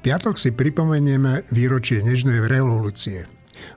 [0.00, 3.28] piatok si pripomenieme výročie Nežnej revolúcie.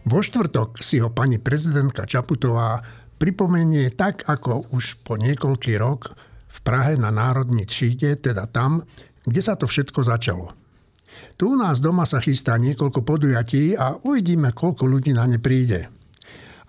[0.08, 2.80] Vo štvrtok si ho pani prezidentka Čaputová
[3.20, 6.16] pripomenie tak, ako už po niekoľký rok
[6.48, 8.88] v Prahe na Národní tříde, teda tam,
[9.28, 10.56] kde sa to všetko začalo.
[11.36, 15.92] Tu u nás doma sa chystá niekoľko podujatí a uvidíme, koľko ľudí na ne príde.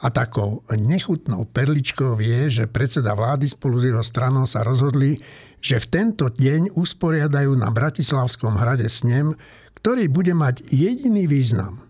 [0.03, 5.17] A takou nechutnou perličkou je, že predseda vlády spolu s jeho stranou sa rozhodli,
[5.65, 9.33] že v tento deň usporiadajú na Bratislavskom hrade snem,
[9.81, 11.81] ktorý bude mať jediný význam.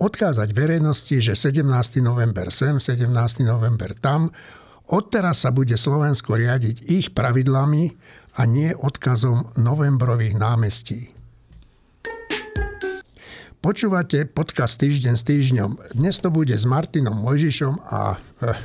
[0.00, 1.60] Odkázať verejnosti, že 17.
[2.00, 3.04] november sem, 17.
[3.44, 4.32] november tam,
[4.88, 7.92] odteraz sa bude Slovensko riadiť ich pravidlami
[8.40, 11.12] a nie odkazom novembrových námestí.
[13.60, 15.70] Počúvate podcast Týždeň s týždňom.
[16.00, 18.56] Dnes to bude s Martinom Mojžišom a eh,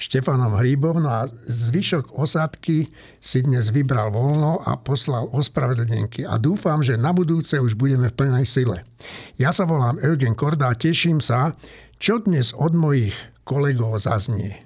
[0.00, 1.04] Štefanom Hríbom.
[1.04, 2.88] No a zvyšok osádky
[3.20, 6.24] si dnes vybral voľno a poslal ospravedlnenky.
[6.24, 8.80] A dúfam, že na budúce už budeme v plnej sile.
[9.36, 11.52] Ja sa volám Eugen Korda a teším sa,
[12.00, 13.12] čo dnes od mojich
[13.44, 14.64] kolegov zaznie.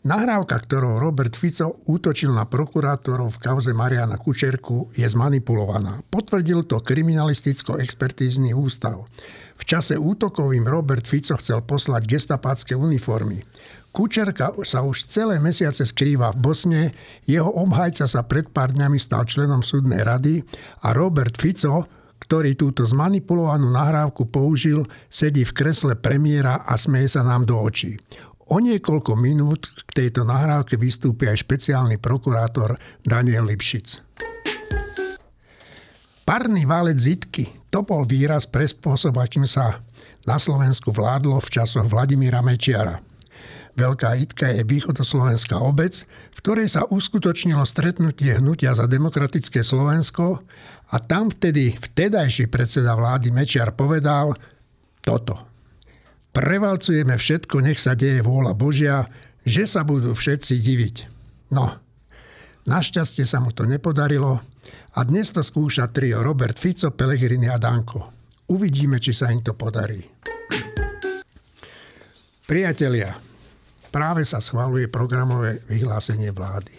[0.00, 6.00] Nahrávka, ktorou Robert Fico útočil na prokurátorov v kauze Mariana Kučerku, je zmanipulovaná.
[6.08, 9.04] Potvrdil to kriminalisticko-expertízny ústav.
[9.60, 13.44] V čase útokov im Robert Fico chcel poslať gestapácké uniformy.
[13.92, 16.82] Kučerka sa už celé mesiace skrýva v Bosne,
[17.28, 20.40] jeho obhajca sa pred pár dňami stal členom súdnej rady
[20.86, 21.84] a Robert Fico,
[22.24, 28.00] ktorý túto zmanipulovanú nahrávku použil, sedí v kresle premiéra a smeje sa nám do očí.
[28.48, 34.02] O niekoľko minút k tejto nahrávke vystúpi aj špeciálny prokurátor Daniel Lipšic.
[36.22, 39.80] Parný válec Zitky, to bol výraz pre spôsob, akým sa
[40.28, 42.98] na Slovensku vládlo v časoch Vladimíra Mečiara.
[43.78, 46.04] Veľká Itka je východoslovenská obec,
[46.34, 50.42] v ktorej sa uskutočnilo stretnutie hnutia za demokratické Slovensko
[50.90, 54.34] a tam vtedy vtedajší predseda vlády Mečiar povedal
[55.00, 55.38] toto–
[56.30, 59.10] prevalcujeme všetko, nech sa deje vôľa Božia,
[59.42, 60.96] že sa budú všetci diviť.
[61.50, 61.74] No,
[62.70, 64.38] našťastie sa mu to nepodarilo
[64.94, 68.14] a dnes to skúša trio Robert Fico, Pellegrini a Danko.
[68.54, 69.98] Uvidíme, či sa im to podarí.
[72.46, 73.14] Priatelia,
[73.90, 76.74] práve sa schváluje programové vyhlásenie vlády.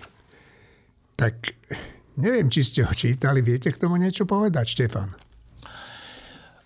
[1.15, 1.55] Tak
[2.19, 3.39] neviem, či ste ho čítali.
[3.43, 5.20] Viete k tomu niečo povedať, Štefan?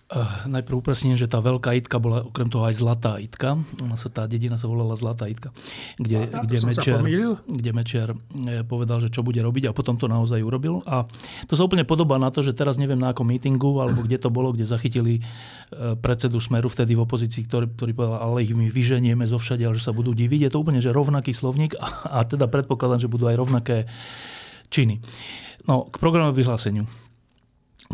[0.06, 3.58] Uh, najprv upresním, že tá veľká itka bola okrem toho aj zlatá itka.
[3.82, 5.50] Ona sa, tá dedina sa volala Zlatá itka.
[5.98, 7.00] Kde, Zlatá, kde, Mečiar,
[7.42, 10.78] kde Mečiar eh, povedal, že čo bude robiť a potom to naozaj urobil.
[10.86, 11.10] A
[11.50, 14.30] to sa úplne podobá na to, že teraz neviem na akom mítingu alebo kde to
[14.30, 18.70] bolo, kde zachytili eh, predsedu Smeru vtedy v opozícii, ktorý, ktorý povedal, ale ich my
[18.70, 20.46] vyženieme zo všade, že sa budú diviť.
[20.46, 23.90] Je to úplne že rovnaký slovník a, a teda predpokladám, že budú aj rovnaké
[24.70, 25.02] činy.
[25.66, 26.86] No, k programovému vyhláseniu.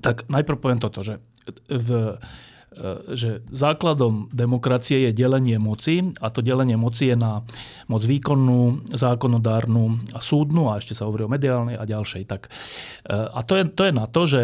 [0.04, 1.24] Tak najprv poviem toto, že
[1.68, 7.44] v, e, že základom demokracie je delenie moci a to delenie moci je na
[7.86, 12.22] moc výkonnú, zákonodárnu a súdnu a ešte sa hovorí o mediálnej a ďalšej.
[12.26, 12.50] Tak, e,
[13.12, 14.42] a to je, to je na to, že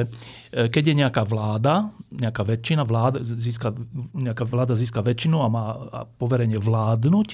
[0.52, 3.76] keď je nejaká vláda, nejaká väčšina, vláda získa,
[4.16, 5.66] nejaká vláda získa väčšinu a má
[6.16, 7.28] poverenie vládnuť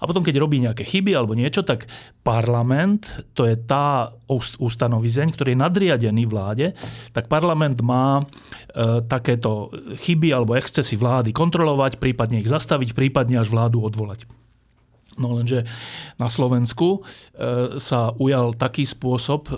[0.00, 1.88] a potom keď robí nejaké chyby alebo niečo, tak
[2.24, 3.04] parlament,
[3.36, 4.12] to je tá
[4.58, 6.72] ustanovizeň, ktorý je nadriadený vláde,
[7.12, 9.68] tak parlament má e, takéto
[10.00, 14.24] chyby alebo excesy vlády kontrolovať, prípadne ich zastaviť, prípadne až vládu odvolať.
[15.18, 15.66] No lenže
[16.18, 19.52] na Slovensku e, sa ujal taký spôsob e,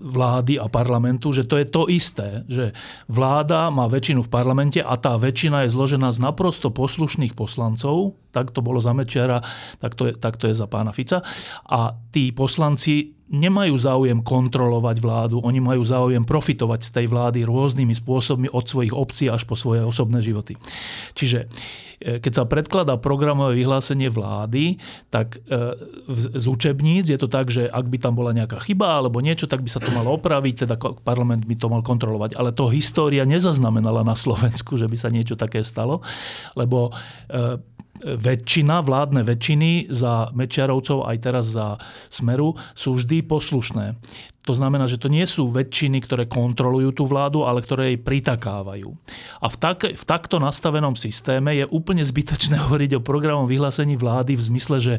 [0.00, 2.72] vlády a parlamentu, že to je to isté, že
[3.08, 8.54] vláda má väčšinu v parlamente a tá väčšina je zložená z naprosto poslušných poslancov, tak
[8.54, 9.42] to bolo za Mečiara,
[9.78, 11.22] tak to je, tak to je za pána Fica.
[11.66, 17.94] A tí poslanci nemajú záujem kontrolovať vládu, oni majú záujem profitovať z tej vlády rôznymi
[17.94, 20.58] spôsobmi od svojich obcí až po svoje osobné životy.
[21.14, 21.46] Čiže
[22.02, 24.82] e, keď sa predkladá programové vyhlásenie vlády,
[25.14, 25.78] tak e,
[26.10, 29.62] z učebníc je to tak, že ak by tam bola nejaká chyba alebo niečo, tak
[29.62, 30.74] by sa to malo opraviť, teda
[31.06, 32.34] parlament by to mal kontrolovať.
[32.34, 36.02] Ale to história nezaznamenala na Slovensku, že by sa niečo také stalo,
[36.58, 36.90] lebo
[37.30, 37.62] e,
[38.04, 41.76] väčšina, vládne väčšiny za Mečiarovcov aj teraz za
[42.08, 43.96] Smeru sú vždy poslušné.
[44.48, 48.88] To znamená, že to nie sú väčšiny, ktoré kontrolujú tú vládu, ale ktoré jej pritakávajú.
[49.36, 54.40] A v, tak, v takto nastavenom systéme je úplne zbytočné hovoriť o programom vyhlásení vlády
[54.40, 54.94] v zmysle, že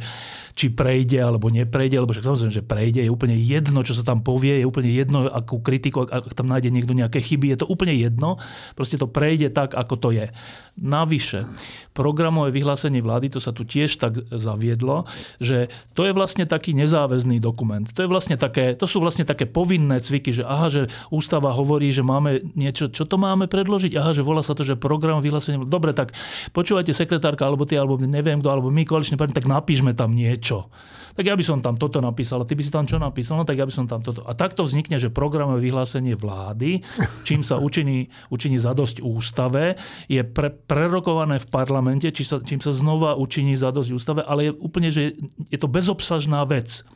[0.54, 4.22] či prejde alebo neprejde, lebo však samozrejme, že prejde, je úplne jedno, čo sa tam
[4.22, 7.98] povie, je úplne jedno, akú kritiku, ak tam nájde niekto nejaké chyby, je to úplne
[7.98, 8.38] jedno,
[8.78, 10.30] proste to prejde tak, ako to je.
[10.78, 11.50] Navyše,
[11.98, 15.08] programové vyhlásenie vlády, to sa tu tiež tak zaviedlo,
[15.40, 17.88] že to je vlastne taký nezáväzný dokument.
[17.92, 21.90] To, je vlastne také, to sú vlastne také povinné cviky, že aha, že ústava hovorí,
[21.96, 23.96] že máme niečo, čo to máme predložiť?
[23.96, 25.64] Aha, že volá sa to, že program vyhlásenia.
[25.64, 26.12] Dobre, tak
[26.52, 30.68] počúvajte sekretárka, alebo ty, alebo neviem kto, alebo my koaličný partner, tak napíšme tam niečo
[31.16, 33.46] tak ja by som tam toto napísal a ty by si tam čo napísal, no
[33.48, 34.24] tak ja by som tam toto.
[34.24, 36.84] A takto vznikne, že programové vyhlásenie vlády,
[37.28, 39.76] čím sa učiní, učiní zadosť ústave,
[40.08, 44.52] je pre, prerokované v parlamente, či sa, čím sa znova učiní zadosť ústave, ale je
[44.58, 45.14] úplne, že
[45.52, 46.88] je to bezobsažná vec.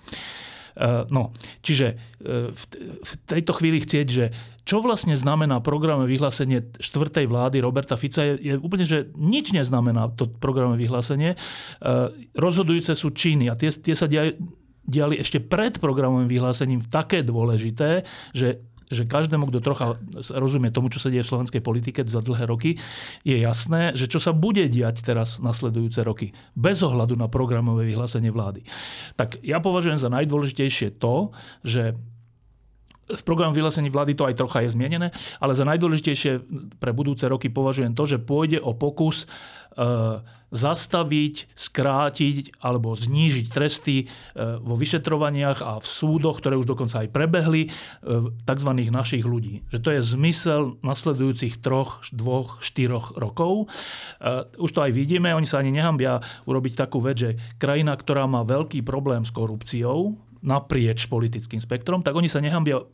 [0.76, 1.32] Eh, no,
[1.64, 2.52] čiže eh,
[3.00, 4.26] v tejto chvíli chcieť, že
[4.68, 10.12] čo vlastne znamená programové vyhlásenie štvrtej vlády Roberta Fica, je, je úplne, že nič neznamená
[10.20, 11.40] to programové vyhlásenie.
[11.40, 14.36] Eh, rozhodujúce sú činy a tie, tie sa diali,
[14.84, 18.04] diali ešte pred programovým vyhlásením také dôležité,
[18.36, 18.60] že
[18.90, 19.98] že každému, kto trocha
[20.34, 22.78] rozumie tomu, čo sa deje v slovenskej politike za dlhé roky,
[23.26, 28.30] je jasné, že čo sa bude diať teraz nasledujúce roky, bez ohľadu na programové vyhlásenie
[28.30, 28.66] vlády.
[29.18, 31.34] Tak ja považujem za najdôležitejšie to,
[31.66, 31.98] že
[33.06, 36.32] v programu vyhlásení vlády to aj trocha je zmienené, ale za najdôležitejšie
[36.82, 39.30] pre budúce roky považujem to, že pôjde o pokus
[39.78, 44.06] e, zastaviť, skrátiť alebo znížiť tresty e,
[44.58, 47.72] vo vyšetrovaniach a v súdoch, ktoré už dokonca aj prebehli, e,
[48.42, 48.72] tzv.
[48.90, 49.62] našich ľudí.
[49.70, 53.70] Že to je zmysel nasledujúcich troch, dvoch, štyroch rokov.
[54.58, 57.32] Už to aj vidíme, oni sa ani nehambia urobiť takú vec, že
[57.62, 62.86] krajina, ktorá má veľký problém s korupciou, naprieč politickým spektrom, tak oni sa nehambia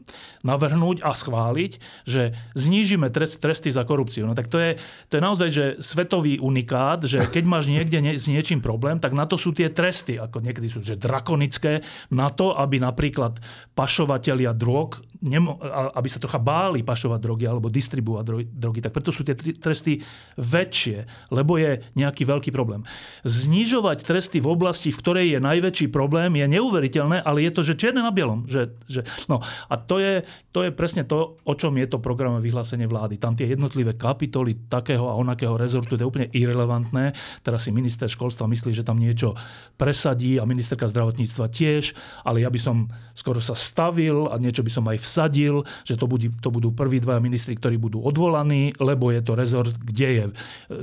[0.42, 1.72] navrhnúť a schváliť,
[2.08, 4.24] že znížime trest, tresty za korupciu.
[4.26, 4.80] No tak to je,
[5.12, 9.12] to je naozaj že svetový unikát, že keď máš niekde nie, s niečím problém, tak
[9.12, 13.38] na to sú tie tresty, ako niekedy sú že drakonické, na to, aby napríklad
[13.76, 15.62] pašovatelia drog, nemo,
[15.94, 18.80] aby sa trocha báli pašovať drogy alebo distribuovať drogy.
[18.82, 20.02] Tak preto sú tie tresty
[20.38, 22.82] väčšie, lebo je nejaký veľký problém.
[23.22, 27.78] Znižovať tresty v oblasti, v ktorej je najväčší problém, je neuveriteľné, ale je to, že
[27.78, 28.50] čierne na bielom.
[28.50, 32.50] Že, že, no, a to je, to je presne to, o čom je to programové
[32.50, 33.22] vyhlásenie vlády.
[33.22, 37.14] Tam tie jednotlivé kapitoly takého a onakého rezortu, to je úplne irrelevantné.
[37.46, 39.38] Teraz si minister školstva myslí, že tam niečo
[39.78, 41.94] presadí a ministerka zdravotníctva tiež,
[42.26, 46.08] ale ja by som skoro sa stavil a niečo by som aj vsadil, že to,
[46.08, 50.24] budú, to budú prví dva ministri, ktorí budú odvolaní, lebo je to rezort, kde je
[50.24, 50.34] e,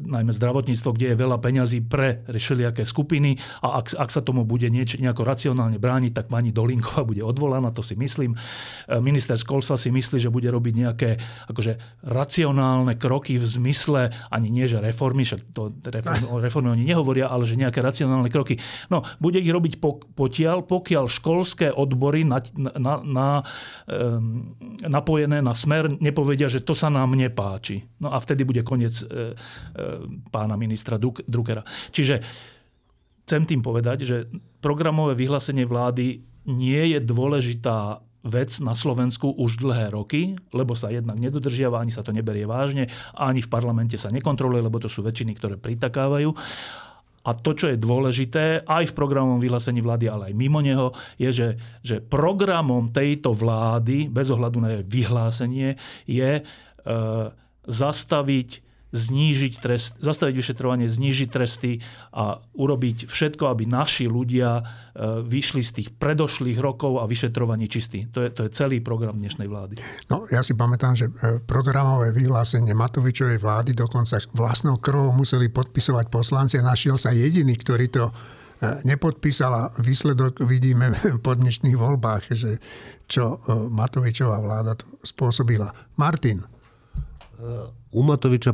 [0.05, 4.69] najmä zdravotníctvo, kde je veľa peňazí pre všelijaké skupiny a ak, ak sa tomu bude
[4.69, 8.37] nieč, nejako racionálne brániť, tak pani Dolinková bude odvolaná, to si myslím.
[8.37, 11.11] E, minister školstva si myslí, že bude robiť nejaké
[11.49, 16.85] akože racionálne kroky v zmysle, ani nie, že reformy, však to reformy, o reformy oni
[16.85, 18.61] nehovoria, ale že nejaké racionálne kroky.
[18.93, 19.81] No, bude ich robiť
[20.13, 22.43] potiaľ, pokiaľ školské odbory na,
[22.77, 23.29] na, na,
[23.87, 24.18] um,
[24.85, 27.87] napojené na smer nepovedia, že to sa nám nepáči.
[27.99, 29.35] No a vtedy bude koniec e, e,
[30.31, 31.62] pána ministra Druckera.
[31.91, 32.20] Čiže
[33.25, 34.17] chcem tým povedať, že
[34.65, 41.17] programové vyhlásenie vlády nie je dôležitá vec na Slovensku už dlhé roky, lebo sa jednak
[41.17, 45.32] nedodržiava, ani sa to neberie vážne, ani v parlamente sa nekontroluje, lebo to sú väčšiny,
[45.38, 46.35] ktoré pritakávajú.
[47.29, 51.29] A to, čo je dôležité aj v programovom vyhlásení vlády, ale aj mimo neho, je,
[51.29, 51.49] že,
[51.85, 55.77] že programom tejto vlády, bez ohľadu na jej vyhlásenie,
[56.09, 56.43] je e,
[57.69, 61.85] zastaviť znížiť trest, zastaviť vyšetrovanie, znížiť tresty
[62.17, 64.62] a urobiť všetko, aby naši ľudia e,
[65.28, 68.09] vyšli z tých predošlých rokov a vyšetrovaní čistí.
[68.16, 69.76] To je, to je celý program dnešnej vlády.
[70.09, 76.09] No, ja si pamätám, že e, programové vyhlásenie Matovičovej vlády dokonca vlastnou krvou museli podpisovať
[76.09, 78.12] poslanci a našiel sa jediný, ktorý to e,
[78.88, 82.57] nepodpísal a výsledok vidíme po dnešných voľbách, že
[83.09, 83.40] čo
[83.73, 85.73] Matovičová vláda to spôsobila.
[85.97, 86.45] Martin.
[87.88, 88.52] U Matoviča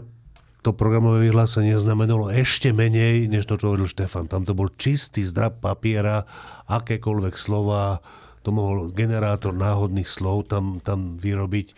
[0.64, 4.24] to programové vyhlásenie znamenalo ešte menej, než to, čo hovoril Štefan.
[4.24, 6.24] Tam to bol čistý zdrab papiera,
[6.64, 8.00] akékoľvek slova,
[8.40, 11.76] to mohol generátor náhodných slov tam, tam vyrobiť.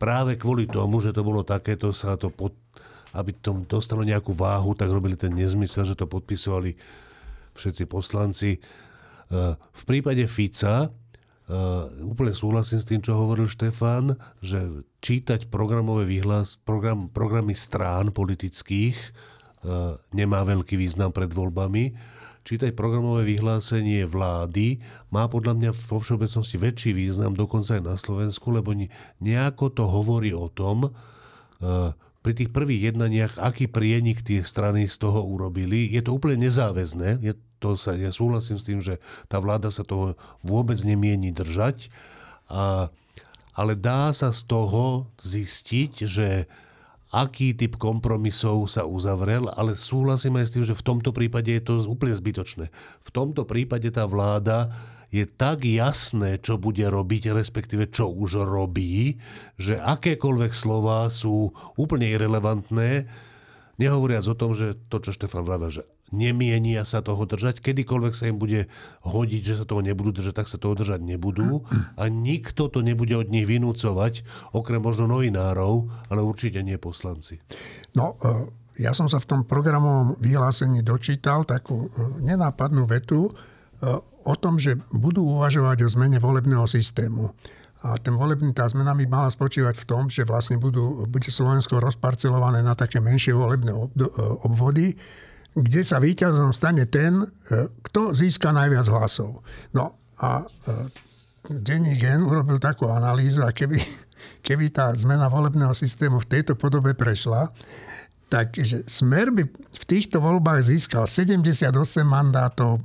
[0.00, 2.56] Práve kvôli tomu, že to bolo takéto, sa to pod,
[3.12, 6.72] aby to dostalo nejakú váhu, tak robili ten nezmysel, že to podpisovali
[7.52, 8.56] všetci poslanci.
[8.56, 8.60] E,
[9.60, 10.88] v prípade Fica
[12.06, 18.96] úplne súhlasím s tým, čo hovoril Štefan, že čítať programové výhlas, program, programy strán politických
[19.66, 21.92] uh, nemá veľký význam pred voľbami.
[22.42, 24.82] Čítať programové vyhlásenie vlády
[25.14, 28.74] má podľa mňa vo všeobecnosti väčší význam, dokonca aj na Slovensku, lebo
[29.22, 31.92] nejako to hovorí o tom, uh,
[32.22, 35.90] pri tých prvých jednaniach, aký prienik tie strany z toho urobili.
[35.90, 37.18] Je to úplne nezáväzné,
[37.62, 38.98] to sa, ja súhlasím s tým, že
[39.30, 41.94] tá vláda sa toho vôbec nemieni držať,
[42.50, 42.90] a,
[43.54, 46.50] ale dá sa z toho zistiť, že
[47.12, 51.62] aký typ kompromisov sa uzavrel, ale súhlasím aj s tým, že v tomto prípade je
[51.62, 52.72] to úplne zbytočné.
[53.04, 54.72] V tomto prípade tá vláda
[55.12, 59.20] je tak jasné, čo bude robiť, respektíve čo už robí,
[59.60, 63.04] že akékoľvek slova sú úplne irrelevantné,
[63.76, 67.64] nehovoriac o tom, že to, čo Štefan vravel, že nemienia sa toho držať.
[67.64, 68.68] Kedykoľvek sa im bude
[69.02, 71.64] hodiť, že sa toho nebudú držať, tak sa toho držať nebudú.
[71.96, 77.40] A nikto to nebude od nich vynúcovať, okrem možno novinárov, ale určite nie poslanci.
[77.96, 83.32] No, e, ja som sa v tom programovom vyhlásení dočítal takú e, nenápadnú vetu e,
[84.22, 87.32] o tom, že budú uvažovať o zmene volebného systému.
[87.82, 91.82] A ten volebný, tá zmena by mala spočívať v tom, že vlastne budú, bude Slovensko
[91.82, 93.74] rozparcelované na také menšie volebné
[94.46, 94.94] obvody,
[95.52, 97.26] kde sa víťazom stane ten, e,
[97.90, 99.44] kto získa najviac hlasov.
[99.76, 100.46] No a e,
[101.50, 103.76] denní gen urobil takú analýzu a keby,
[104.46, 107.52] keby tá zmena volebného systému v tejto podobe prešla,
[108.32, 111.68] takže Smer by v týchto voľbách získal 78
[112.00, 112.80] mandátov,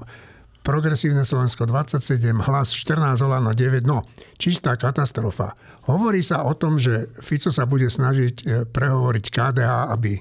[0.67, 4.03] Progresívne Slovensko 27, hlas 14, Olano 9, no
[4.35, 5.55] čistá katastrofa.
[5.87, 10.19] Hovorí sa o tom, že Fico sa bude snažiť e, prehovoriť KDH, aby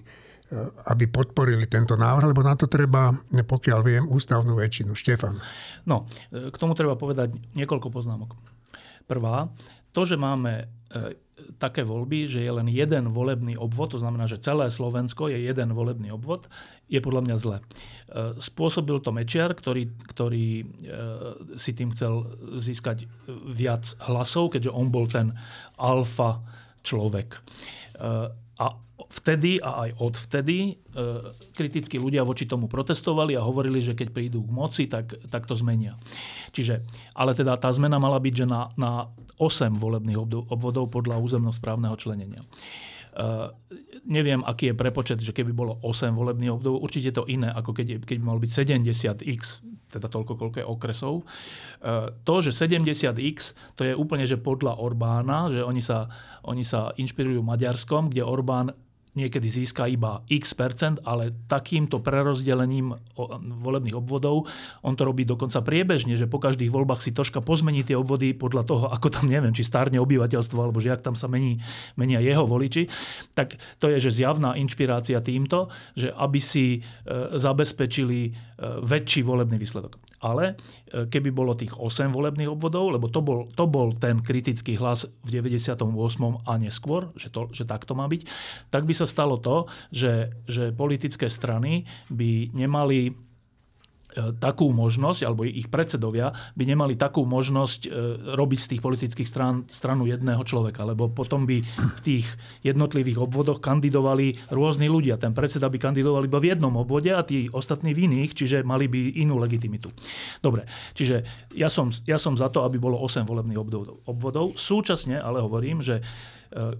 [0.90, 4.96] aby podporili tento návrh, lebo na to treba, pokiaľ viem, ústavnú väčšinu.
[4.96, 5.36] Štefan.
[5.84, 8.34] No, eh, k tomu treba povedať niekoľko poznámok.
[9.06, 9.50] Prvá,
[9.94, 11.16] to, že máme eh,
[11.60, 15.76] také voľby, že je len jeden volebný obvod, to znamená, že celé Slovensko je jeden
[15.76, 16.48] volebný obvod,
[16.88, 17.58] je podľa mňa zle.
[18.40, 20.64] Spôsobil to Mečiar, ktorý, ktorý
[21.60, 22.24] si tým chcel
[22.56, 23.04] získať
[23.52, 25.36] viac hlasov, keďže on bol ten
[25.76, 26.40] alfa
[26.80, 27.36] človek.
[28.56, 28.66] A
[29.10, 30.72] vtedy a aj odvtedy e,
[31.54, 35.54] kritickí ľudia voči tomu protestovali a hovorili, že keď prídu k moci, tak, tak to
[35.54, 35.94] zmenia.
[36.50, 36.82] Čiže,
[37.14, 39.06] ale teda tá zmena mala byť, že na, na
[39.38, 40.18] 8 volebných
[40.50, 42.42] obvodov podľa územnosprávneho členenia.
[43.16, 43.48] Uh,
[44.04, 48.04] neviem, aký je prepočet, že keby bolo 8 volebných obdobov, určite to iné, ako keď,
[48.04, 51.14] keď mal byť 70x, teda toľko, koľko je okresov.
[51.80, 56.12] Uh, to, že 70x, to je úplne, že podľa Orbána, že oni sa,
[56.44, 58.76] oni sa inšpirujú Maďarskom, kde Orbán
[59.16, 62.92] niekedy získa iba x percent, ale takýmto prerozdelením
[63.64, 64.46] volebných obvodov
[64.84, 68.62] on to robí dokonca priebežne, že po každých voľbách si troška pozmení tie obvody podľa
[68.68, 71.58] toho, ako tam neviem, či stárne obyvateľstvo, alebo že ak tam sa mení,
[71.96, 72.86] menia jeho voliči,
[73.32, 76.80] tak to je, že zjavná inšpirácia týmto, že aby si e,
[77.34, 78.30] zabezpečili e,
[78.84, 79.96] väčší volebný výsledok.
[80.20, 80.54] Ale
[80.90, 85.08] e, keby bolo tých 8 volebných obvodov, lebo to bol, to bol ten kritický hlas
[85.24, 85.80] v 98.
[86.44, 88.22] a neskôr, že, to, že takto má byť,
[88.68, 93.26] tak by sa stalo to, že, že politické strany by nemali
[94.16, 97.88] E, takú možnosť, alebo ich predsedovia by nemali takú možnosť e,
[98.32, 102.26] robiť z tých politických strán stranu jedného človeka, lebo potom by v tých
[102.64, 105.20] jednotlivých obvodoch kandidovali rôzni ľudia.
[105.20, 108.88] Ten predseda by kandidoval iba v jednom obvode a tí ostatní v iných, čiže mali
[108.88, 109.92] by inú legitimitu.
[110.40, 110.64] Dobre,
[110.96, 111.20] čiže
[111.52, 113.60] ja som, ja som za to, aby bolo 8 volebných
[114.08, 114.56] obvodov.
[114.56, 116.00] Súčasne ale hovorím, že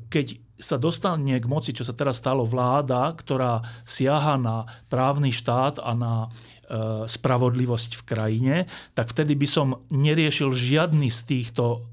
[0.09, 5.85] keď sa dostane k moci, čo sa teraz stalo vláda, ktorá siaha na právny štát
[5.85, 6.33] a na
[6.67, 8.57] E, spravodlivosť v krajine,
[8.91, 11.87] tak vtedy by som neriešil žiadny z týchto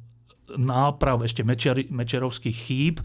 [0.57, 1.45] náprav, ešte
[1.93, 2.97] mečerovských chýb,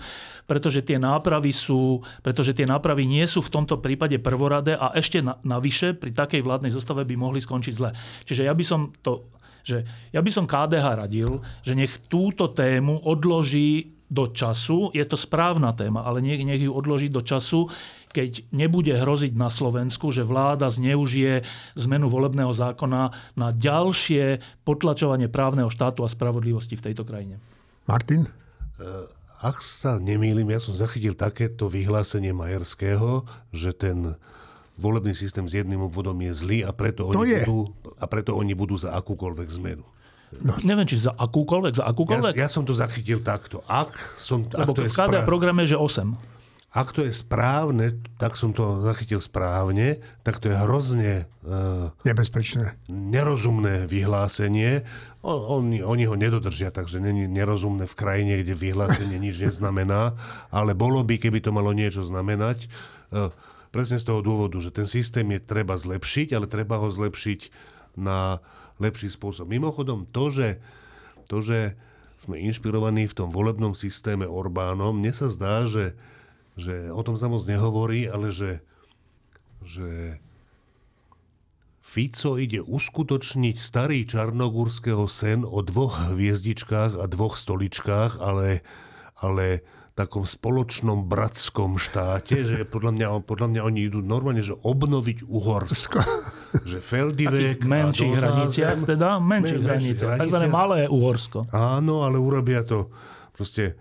[0.48, 5.20] pretože tie nápravy sú, pretože tie nápravy nie sú v tomto prípade prvoradé a ešte
[5.20, 7.92] na, navyše pri takej vládnej zostave by mohli skončiť zle.
[8.24, 9.28] Čiže ja by som to
[9.68, 9.84] že
[10.16, 15.76] ja by som KDH radil, že nech túto tému odloží do času, je to správna
[15.76, 17.68] téma, ale nech, nech ju odloží do času,
[18.08, 21.44] keď nebude hroziť na Slovensku, že vláda zneužije
[21.76, 27.36] zmenu volebného zákona na ďalšie potlačovanie právneho štátu a spravodlivosti v tejto krajine.
[27.84, 28.24] Martin?
[28.24, 28.30] E,
[29.44, 34.16] ak sa nemýlim, ja som zachytil takéto vyhlásenie Majerského, že ten
[34.80, 37.42] volebný systém s jedným obvodom je zlý a preto, oni, je.
[37.44, 37.60] Budú,
[38.00, 39.84] a preto oni budú za akúkoľvek zmenu.
[40.44, 40.54] No.
[40.60, 42.34] Neviem, či za akúkoľvek, za akúkoľvek.
[42.36, 43.64] Ja, ja som to zachytil takto.
[43.64, 46.38] Ak som, Lebo ak to v KDA spra- programe je, že 8.
[46.68, 51.24] Ak to je správne, tak som to zachytil správne, tak to je hrozne...
[51.40, 52.76] Uh, Nebezpečné.
[52.92, 54.84] Nerozumné vyhlásenie.
[55.24, 60.12] On, oni, oni ho nedodržia, takže není nerozumné v krajine, kde vyhlásenie nič neznamená,
[60.52, 62.68] ale bolo by, keby to malo niečo znamenať.
[63.08, 63.32] Uh,
[63.72, 67.48] presne z toho dôvodu, že ten systém je treba zlepšiť, ale treba ho zlepšiť
[67.96, 68.44] na
[68.78, 69.50] lepší spôsob.
[69.50, 70.48] Mimochodom, to, že,
[71.26, 71.78] to, že
[72.18, 75.94] sme inšpirovaní v tom volebnom systéme Orbánom, mne sa zdá, že,
[76.58, 78.62] že o tom sa moc nehovorí, ale že,
[79.62, 80.18] že
[81.88, 88.60] Fico ide uskutočniť starý čarnogórskeho sen o dvoch hviezdičkách a dvoch stoličkách, ale,
[89.16, 89.64] ale
[89.98, 95.98] takom spoločnom bratskom štáte, že podľa mňa, podľa mňa oni idú normálne, že obnoviť Uhorsko.
[96.70, 101.50] že Feldivek v menších hraniciach, teda menších hraniciach, takzvané malé Uhorsko.
[101.50, 102.94] Áno, ale urobia to
[103.34, 103.74] proste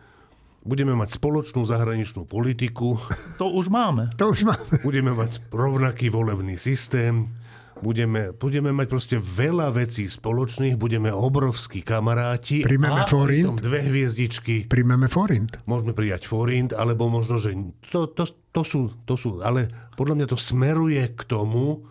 [0.66, 2.98] budeme mať spoločnú zahraničnú politiku.
[3.38, 4.10] To už máme.
[4.18, 4.84] To už máme.
[4.84, 7.30] Budeme mať rovnaký volebný systém.
[7.78, 12.66] Budeme, budeme mať proste veľa vecí spoločných, budeme obrovskí kamaráti.
[12.66, 13.62] Príjmeme a forint.
[13.62, 14.66] dve hviezdičky.
[14.66, 15.62] Príjmeme forint.
[15.70, 17.54] Môžeme prijať forint, alebo možno, že
[17.94, 21.86] to, to, to, sú, to sú, ale podľa mňa to smeruje k tomu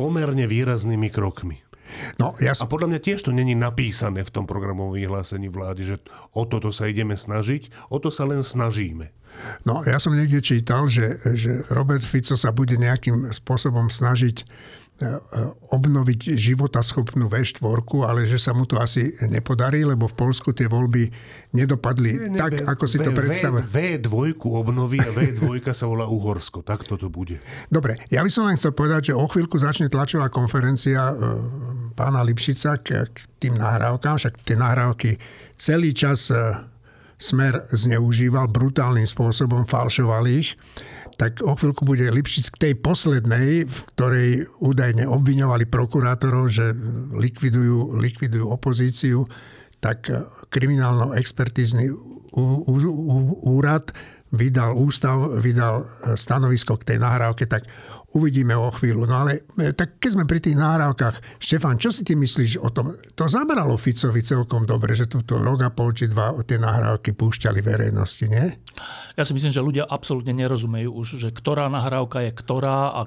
[0.00, 1.60] pomerne výraznými krokmi.
[2.20, 2.68] No, ja som...
[2.68, 5.96] A podľa mňa tiež to není napísané v tom programovom vyhlásení vlády, že
[6.36, 9.08] o toto sa ideme snažiť, o to sa len snažíme.
[9.64, 14.44] No, ja som niekde čítal, že, že Robert Fico sa bude nejakým spôsobom snažiť
[15.70, 17.62] obnoviť životaschopnú V4,
[18.02, 21.06] ale že sa mu to asi nepodarí, lebo v Polsku tie voľby
[21.54, 23.62] nedopadli ne, tak, v, ako si v, to predstavuje.
[23.62, 26.66] V2 obnoví a V2 sa volá Uhorsko.
[26.66, 27.38] Tak toto bude.
[27.70, 31.14] Dobre, ja by som len chcel povedať, že o chvíľku začne tlačová konferencia e,
[31.94, 35.14] pána Lipšica k, k tým nahrávkám, však tie nahrávky
[35.54, 36.34] celý čas
[37.18, 40.54] Smer zneužíval brutálnym spôsobom, falšoval ich
[41.18, 46.70] tak o chvíľku bude Lipšic k tej poslednej, v ktorej údajne obviňovali prokurátorov, že
[47.10, 49.26] likvidujú, likvidujú opozíciu,
[49.82, 50.06] tak
[50.54, 51.90] kriminálno-expertízny
[53.42, 53.90] úrad
[54.30, 55.82] vydal ústav, vydal
[56.14, 57.66] stanovisko k tej nahrávke, tak
[58.16, 59.04] uvidíme o chvíľu.
[59.04, 62.72] No ale e, tak keď sme pri tých nahrávkach, Štefan, čo si ty myslíš o
[62.72, 62.96] tom?
[62.96, 67.60] To zabralo Ficovi celkom dobre, že túto rok a pol či dva tie nahrávky púšťali
[67.60, 68.46] verejnosti, nie?
[69.18, 73.04] Ja si myslím, že ľudia absolútne nerozumejú už, že ktorá nahrávka je ktorá a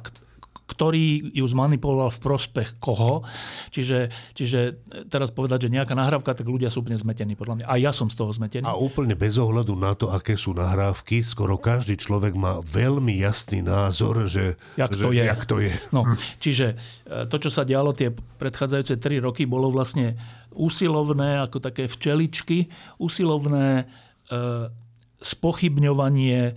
[0.72, 3.28] ktorý ju zmanipuloval v prospech koho.
[3.76, 4.80] Čiže, čiže
[5.12, 7.66] teraz povedať, že nejaká nahrávka, tak ľudia sú úplne zmetení, podľa mňa.
[7.68, 8.64] A ja som z toho zmetený.
[8.64, 13.60] A úplne bez ohľadu na to, aké sú nahrávky, skoro každý človek má veľmi jasný
[13.60, 15.24] názor, že jak to, že, je.
[15.28, 15.74] Jak to je.
[15.92, 16.08] No,
[16.40, 20.16] čiže e, to, čo sa dialo tie predchádzajúce tri roky, bolo vlastne
[20.56, 23.86] usilovné, ako také včeličky, usilovné e,
[25.20, 26.54] spochybňovanie e,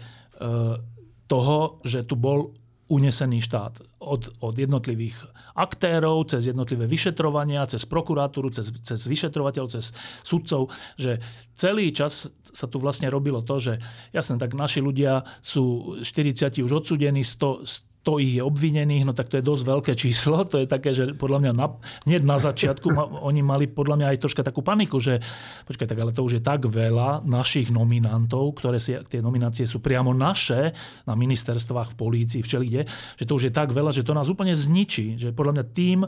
[1.27, 2.55] toho, že tu bol
[2.92, 5.17] unesený štát od, od jednotlivých
[5.57, 10.69] aktérov, cez jednotlivé vyšetrovania, cez prokuratúru, cez, cez vyšetrovateľov, cez sudcov,
[11.01, 11.25] že
[11.57, 13.73] celý čas sa tu vlastne robilo to, že
[14.12, 19.33] jasne, tak naši ľudia sú 40 už odsudení, 100, 100 ich je obvinených, no tak
[19.33, 20.45] to je dosť veľké číslo.
[20.45, 21.73] To je také, že podľa mňa na,
[22.05, 25.25] hneď na začiatku ma, oni mali podľa mňa aj troška takú paniku, že
[25.64, 29.81] počkaj, tak ale to už je tak veľa našich nominantov, ktoré si, tie nominácie sú
[29.81, 30.77] priamo naše
[31.09, 32.81] na ministerstvách, v polícii, v čelikde,
[33.17, 35.17] že to už je tak veľa, že to nás úplne zničí.
[35.17, 35.99] Že podľa mňa tým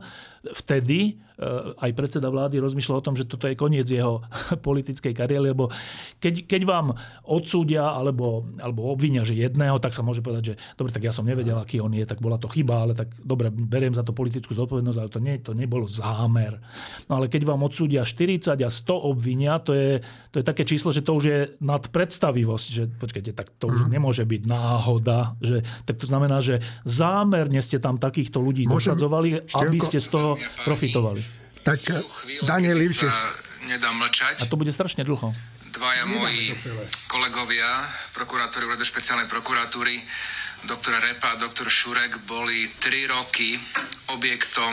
[0.53, 4.21] vtedy eh, aj predseda vlády rozmýšľal o tom, že toto je koniec jeho
[4.69, 5.73] politickej kariéry, lebo
[6.21, 6.93] keď, keď vám
[7.25, 11.25] odsúdia alebo, alebo obvinia, že jedného, tak sa môže povedať, že dobre, tak ja som
[11.25, 14.53] nevedel, aký on je, tak bola to chyba, ale tak dobre, beriem za to politickú
[14.53, 16.59] zodpovednosť, ale to, nie, to nebol zámer.
[17.07, 20.03] No ale keď vám odsúdia 40 a 100 obvinia, to je,
[20.35, 23.87] to je také číslo, že to už je nad predstavivosť, že počkajte, tak to už
[23.87, 23.90] mm.
[23.94, 29.46] nemôže byť náhoda, že, tak to znamená, že zámerne ste tam takýchto ľudí Môžem, dosadzovali,
[29.55, 30.35] aby ste z toho
[30.66, 31.22] profitovali.
[31.62, 31.79] Tak
[32.42, 33.46] Daniel Lipšic.
[33.66, 34.38] Nedá mlčať.
[34.38, 35.35] A to bude strašne dlho
[35.77, 36.57] dvaja moji
[37.05, 37.85] kolegovia,
[38.16, 40.01] prokurátori úradu špeciálnej prokuratúry,
[40.64, 43.61] doktor Repa a doktor Šurek boli 3 roky
[44.16, 44.73] objektom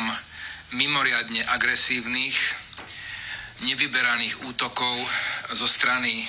[0.74, 2.38] mimoriadne agresívnych,
[3.68, 4.96] nevyberaných útokov
[5.52, 6.24] zo strany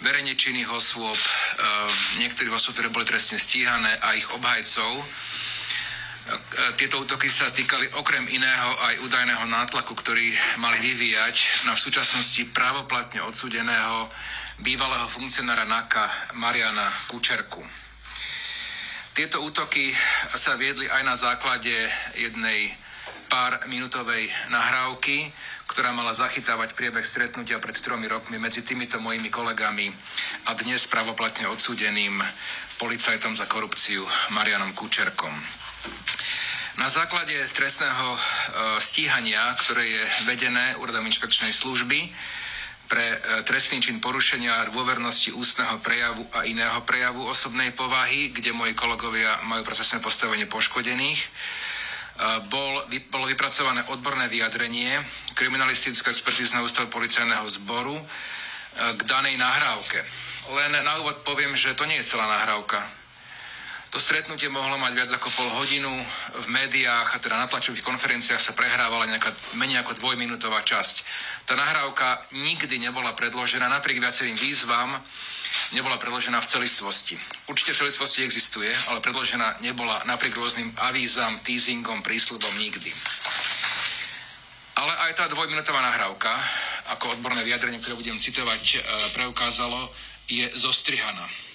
[0.00, 1.88] verejne činných osôb, eh,
[2.22, 5.02] niektorých osôb, ktoré boli trestne stíhané a ich obhajcov.
[5.02, 10.28] Eh, tieto útoky sa týkali okrem iného aj údajného nátlaku, ktorý
[10.60, 14.12] mali vyvíjať na v súčasnosti právoplatne odsudeného
[14.62, 17.87] bývalého funkcionára NAKA Mariana Kučerku.
[19.18, 19.90] Tieto útoky
[20.38, 21.74] sa viedli aj na základe
[22.14, 22.70] jednej
[23.26, 25.26] pár minútovej nahrávky,
[25.66, 29.90] ktorá mala zachytávať priebeh stretnutia pred tromi rokmi medzi týmito mojimi kolegami
[30.46, 32.14] a dnes pravoplatne odsúdeným
[32.78, 34.06] policajtom za korupciu
[34.38, 35.34] Marianom Kučerkom.
[36.78, 38.18] Na základe trestného e,
[38.78, 42.06] stíhania, ktoré je vedené Úradom inšpekčnej služby,
[42.88, 48.72] pre e, trestný čin porušenia dôvernosti ústneho prejavu a iného prejavu osobnej povahy, kde moji
[48.72, 51.20] kolegovia majú procesné postavenie poškodených.
[51.20, 51.28] E,
[52.48, 54.96] bol, bolo vypracované odborné vyjadrenie
[55.36, 58.04] kriminalistického expertízneho ústavu policajného zboru e,
[58.96, 60.00] k danej nahrávke.
[60.48, 62.97] Len na úvod poviem, že to nie je celá nahrávka.
[63.88, 65.88] To stretnutie mohlo mať viac ako pol hodinu.
[66.44, 70.96] V médiách a teda na tlačových konferenciách sa prehrávala nejaká menej ako dvojminútová časť.
[71.48, 72.04] Tá nahrávka
[72.36, 74.92] nikdy nebola predložená napriek viacerým výzvam,
[75.72, 77.16] nebola predložená v celistvosti.
[77.48, 82.92] Určite v celistvosti existuje, ale predložená nebola napriek rôznym avízam, teasingom, prísľubom nikdy.
[84.84, 86.30] Ale aj tá dvojminútová nahrávka,
[86.92, 88.78] ako odborné vyjadrenie, ktoré budem citovať, e,
[89.16, 89.88] preukázalo,
[90.28, 91.47] je zostrihaná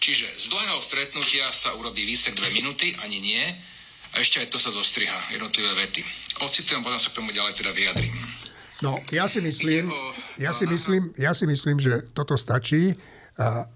[0.00, 3.44] Čiže z dlhého stretnutia sa urobí výsek dve minúty, ani nie,
[4.10, 6.02] a ešte aj to sa zostriha, jednotlivé vety.
[6.42, 8.14] Ocitujem, potom sa k tomu ďalej teda vyjadrím.
[8.80, 9.92] No, ja si myslím,
[10.40, 12.96] ja si myslím, ja si myslím že toto stačí.
[13.36, 13.68] A,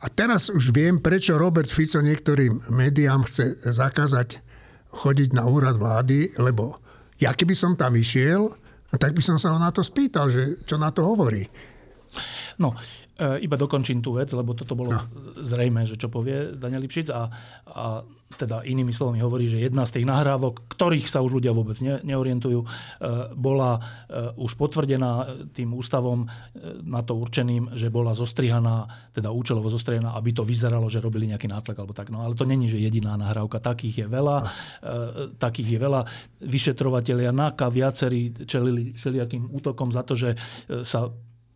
[0.00, 4.40] a teraz už viem, prečo Robert Fico niektorým médiám chce zakázať
[4.88, 6.80] chodiť na úrad vlády, lebo
[7.20, 8.56] ja keby som tam išiel,
[8.96, 11.44] tak by som sa ho na to spýtal, že čo na to hovorí.
[12.58, 15.02] No, e, iba dokončím tú vec, lebo toto bolo no.
[15.38, 17.30] zrejme, že čo povie Daniel Lipšic a,
[17.70, 21.78] a teda inými slovami hovorí, že jedna z tých nahrávok, ktorých sa už ľudia vôbec
[21.80, 22.66] ne, neorientujú, e,
[23.38, 23.80] bola e,
[24.36, 26.28] už potvrdená tým ústavom
[26.84, 31.46] na to určeným, že bola zostrihaná, teda účelovo zostrihaná, aby to vyzeralo, že robili nejaký
[31.48, 32.10] nátlak alebo tak.
[32.10, 33.62] No ale to není, že jediná nahrávka.
[33.62, 34.36] Takých je veľa.
[34.42, 34.48] No.
[35.38, 36.00] Takých je veľa.
[36.42, 40.34] Vyšetrovatelia NAKA viacerí čelili všelijakým útokom za to, že
[40.84, 41.08] sa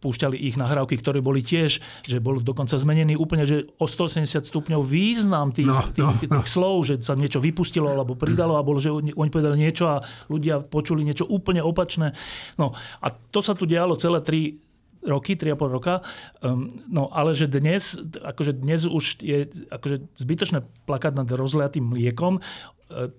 [0.02, 4.82] púšťali ich nahrávky, ktoré boli tiež, že bol dokonca zmenený úplne, že o 180 stupňov
[4.82, 6.42] význam tých, no, tých, no, tých no.
[6.42, 10.58] slov, že sa niečo vypustilo alebo pridalo a bolo, že oni povedali niečo a ľudia
[10.66, 12.10] počuli niečo úplne opačné.
[12.58, 14.58] No a to sa tu dialo celé tri
[15.02, 15.94] roky, 3,5 roka.
[16.42, 22.38] Um, no ale že dnes, akože dnes už je akože zbytočné plakať nad rozliatým mliekom.
[22.38, 22.42] E,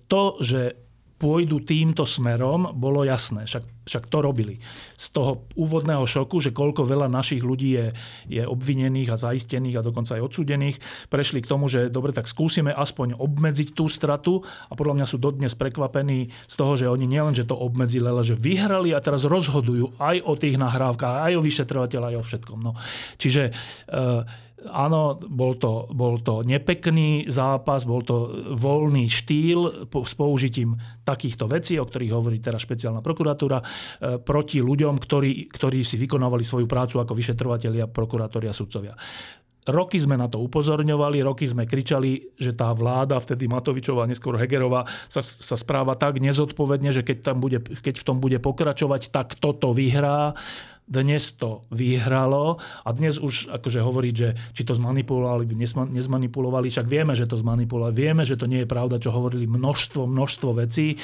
[0.08, 0.80] to, že
[1.24, 3.48] pôjdu týmto smerom, bolo jasné.
[3.48, 4.60] Však, však to robili.
[5.00, 7.88] Z toho úvodného šoku, že koľko veľa našich ľudí je,
[8.28, 12.76] je obvinených a zaistených a dokonca aj odsudených, prešli k tomu, že dobre, tak skúsime
[12.76, 17.32] aspoň obmedziť tú stratu a podľa mňa sú dodnes prekvapení z toho, že oni nielen,
[17.32, 21.46] že to obmedzili, ale že vyhrali a teraz rozhodujú aj o tých nahrávkach, aj o
[21.46, 22.60] vyšetrovateľa, aj o všetkom.
[22.60, 22.76] No.
[23.16, 30.80] Čiže e, Áno, bol to, bol to nepekný zápas, bol to voľný štýl s použitím
[31.04, 33.66] takýchto vecí, o ktorých hovorí teraz špeciálna prokuratúra, e,
[34.24, 38.96] proti ľuďom, ktorí, ktorí si vykonávali svoju prácu ako vyšetrovateľia, prokurátori sudcovia.
[39.64, 44.84] Roky sme na to upozorňovali, roky sme kričali, že tá vláda, vtedy Matovičová, neskôr Hegerová,
[45.08, 49.40] sa, sa správa tak nezodpovedne, že keď, tam bude, keď v tom bude pokračovať, tak
[49.40, 50.36] toto vyhrá
[50.88, 55.48] dnes to vyhralo a dnes už akože hovoriť, že či to zmanipulovali,
[55.90, 60.04] nezmanipulovali, však vieme, že to zmanipulovali, vieme, že to nie je pravda, čo hovorili množstvo,
[60.06, 61.00] množstvo vecí.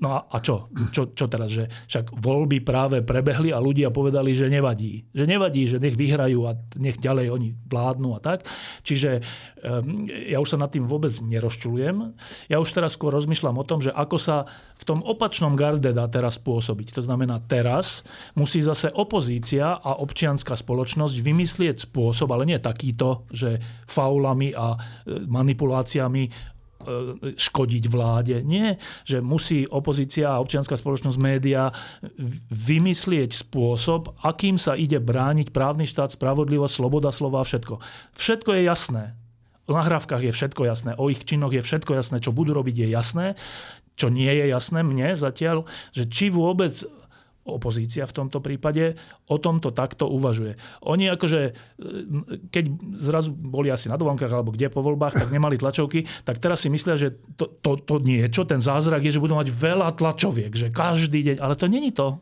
[0.00, 0.72] No a, a čo?
[0.96, 1.12] čo?
[1.12, 1.52] Čo teraz?
[1.52, 5.04] Že však voľby práve prebehli a ľudia povedali, že nevadí.
[5.12, 8.48] Že nevadí, že nech vyhrajú a nech ďalej oni vládnu a tak.
[8.80, 12.16] Čiže eh, ja už sa nad tým vôbec nerozčulujem.
[12.48, 14.48] Ja už teraz skôr rozmýšľam o tom, že ako sa
[14.80, 16.96] v tom opačnom garde dá teraz pôsobiť.
[16.96, 18.00] To znamená, teraz
[18.32, 24.78] musí zase opozícia a občianská spoločnosť vymyslieť spôsob, ale nie takýto, že faulami a e,
[25.28, 26.56] manipuláciami
[27.36, 28.40] škodiť vláde.
[28.44, 31.72] Nie, že musí opozícia a občianská spoločnosť média
[32.50, 37.78] vymyslieť spôsob, akým sa ide brániť právny štát, spravodlivosť, sloboda slova a všetko.
[38.16, 39.04] Všetko je jasné.
[39.70, 42.88] V nahrávkach je všetko jasné, o ich činoch je všetko jasné, čo budú robiť je
[42.90, 43.26] jasné.
[43.94, 46.72] Čo nie je jasné mne zatiaľ, že či vôbec
[47.48, 48.96] opozícia v tomto prípade
[49.32, 50.60] o tomto takto uvažuje.
[50.84, 51.52] Oni akože, e,
[52.52, 52.64] keď
[53.00, 56.68] zrazu boli asi na dovolenkách alebo kde po voľbách, tak nemali tlačovky, tak teraz si
[56.68, 60.68] myslia, že to, to, to niečo, ten zázrak je, že budú mať veľa tlačoviek, že
[60.68, 62.20] každý deň, ale to není to.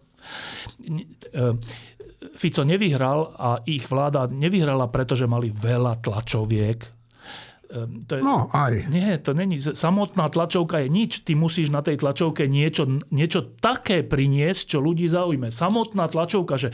[1.35, 1.59] E,
[2.18, 6.97] Fico nevyhral a ich vláda nevyhrala, pretože mali veľa tlačoviek,
[8.09, 8.88] to je, no, aj.
[8.88, 9.61] Nie, to není.
[9.61, 11.20] Samotná tlačovka je nič.
[11.28, 15.52] Ty musíš na tej tlačovke niečo, niečo také priniesť, čo ľudí zaujme.
[15.52, 16.72] Samotná tlačovka, že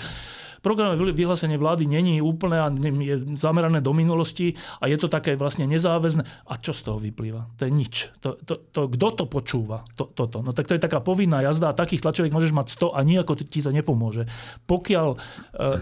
[0.65, 5.69] Programové vyhlásenie vlády není úplné a je zamerané do minulosti a je to také vlastne
[5.69, 6.25] nezáväzné.
[6.49, 7.53] A čo z toho vyplýva?
[7.61, 8.17] To je nič.
[8.25, 9.85] To, to, to, kto to počúva?
[10.01, 10.41] To, toto.
[10.41, 13.33] No tak to je taká povinná jazda a takých tlačoviek môžeš mať 100 a nijako
[13.45, 14.25] ti to nepomôže.
[14.65, 15.19] Pokiaľ e,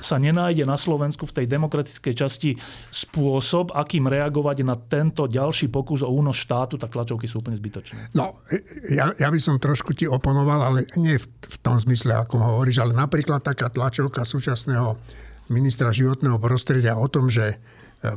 [0.03, 2.51] sa nenájde na Slovensku v tej demokratickej časti
[2.91, 8.11] spôsob, akým reagovať na tento ďalší pokus o únos štátu, tak tlačovky sú úplne zbytočné.
[8.19, 8.35] No,
[8.91, 12.83] ja, ja by som trošku ti oponoval, ale nie v, v tom zmysle, ako hovoríš,
[12.83, 14.97] ale napríklad taká tlačovka súčasné súčasného
[15.53, 17.61] ministra životného prostredia o tom, že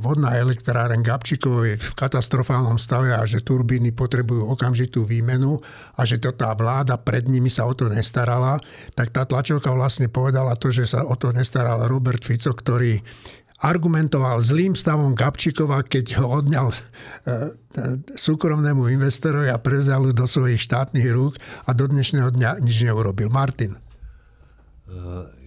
[0.01, 5.61] vodná elektráren Gabčíkovo je v katastrofálnom stave a že turbíny potrebujú okamžitú výmenu
[5.99, 8.57] a že to tá vláda pred nimi sa o to nestarala,
[8.97, 12.97] tak tá tlačovka vlastne povedala to, že sa o to nestaral Robert Fico, ktorý
[13.61, 16.77] argumentoval zlým stavom Gabčíkova, keď ho odňal e,
[18.17, 21.37] súkromnému investorovi a prevzal do svojich štátnych rúk
[21.67, 23.29] a do dnešného dňa nič neurobil.
[23.29, 23.85] Martin.
[24.85, 24.93] E,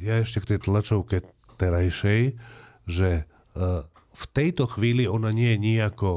[0.02, 1.22] ja ešte k tej tlačovke
[1.58, 2.38] terajšej,
[2.86, 3.26] že
[4.18, 6.10] v tejto chvíli ona nie je nejako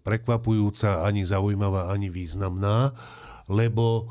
[0.00, 2.96] prekvapujúca, ani zaujímavá, ani významná,
[3.52, 4.08] lebo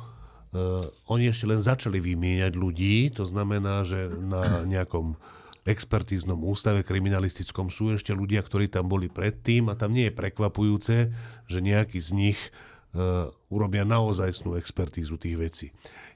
[1.10, 5.18] oni ešte len začali vymieňať ľudí, to znamená, že na nejakom
[5.66, 11.10] expertíznom ústave kriminalistickom sú ešte ľudia, ktorí tam boli predtým a tam nie je prekvapujúce,
[11.50, 12.40] že nejaký z nich
[13.50, 15.68] urobia naozajstnú expertízu tých vecí.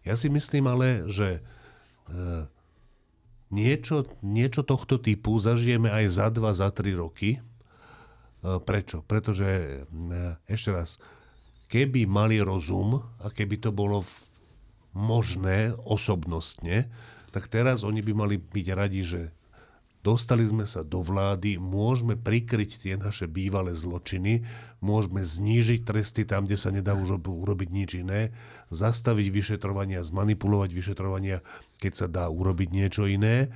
[0.06, 1.42] Ja si myslím ale, že
[3.54, 7.38] niečo, niečo tohto typu zažijeme aj za dva, za tri roky.
[8.44, 9.06] Uh, prečo?
[9.06, 11.00] Pretože, uh, ešte raz,
[11.72, 14.04] keby mali rozum a keby to bolo
[14.94, 16.92] možné osobnostne,
[17.34, 19.22] tak teraz oni by mali byť radi, že
[20.04, 24.44] dostali sme sa do vlády, môžeme prikryť tie naše bývalé zločiny,
[24.84, 28.36] môžeme znížiť tresty tam, kde sa nedá už urobiť nič iné,
[28.70, 31.40] zastaviť vyšetrovania, zmanipulovať vyšetrovania,
[31.80, 33.50] keď sa dá urobiť niečo iné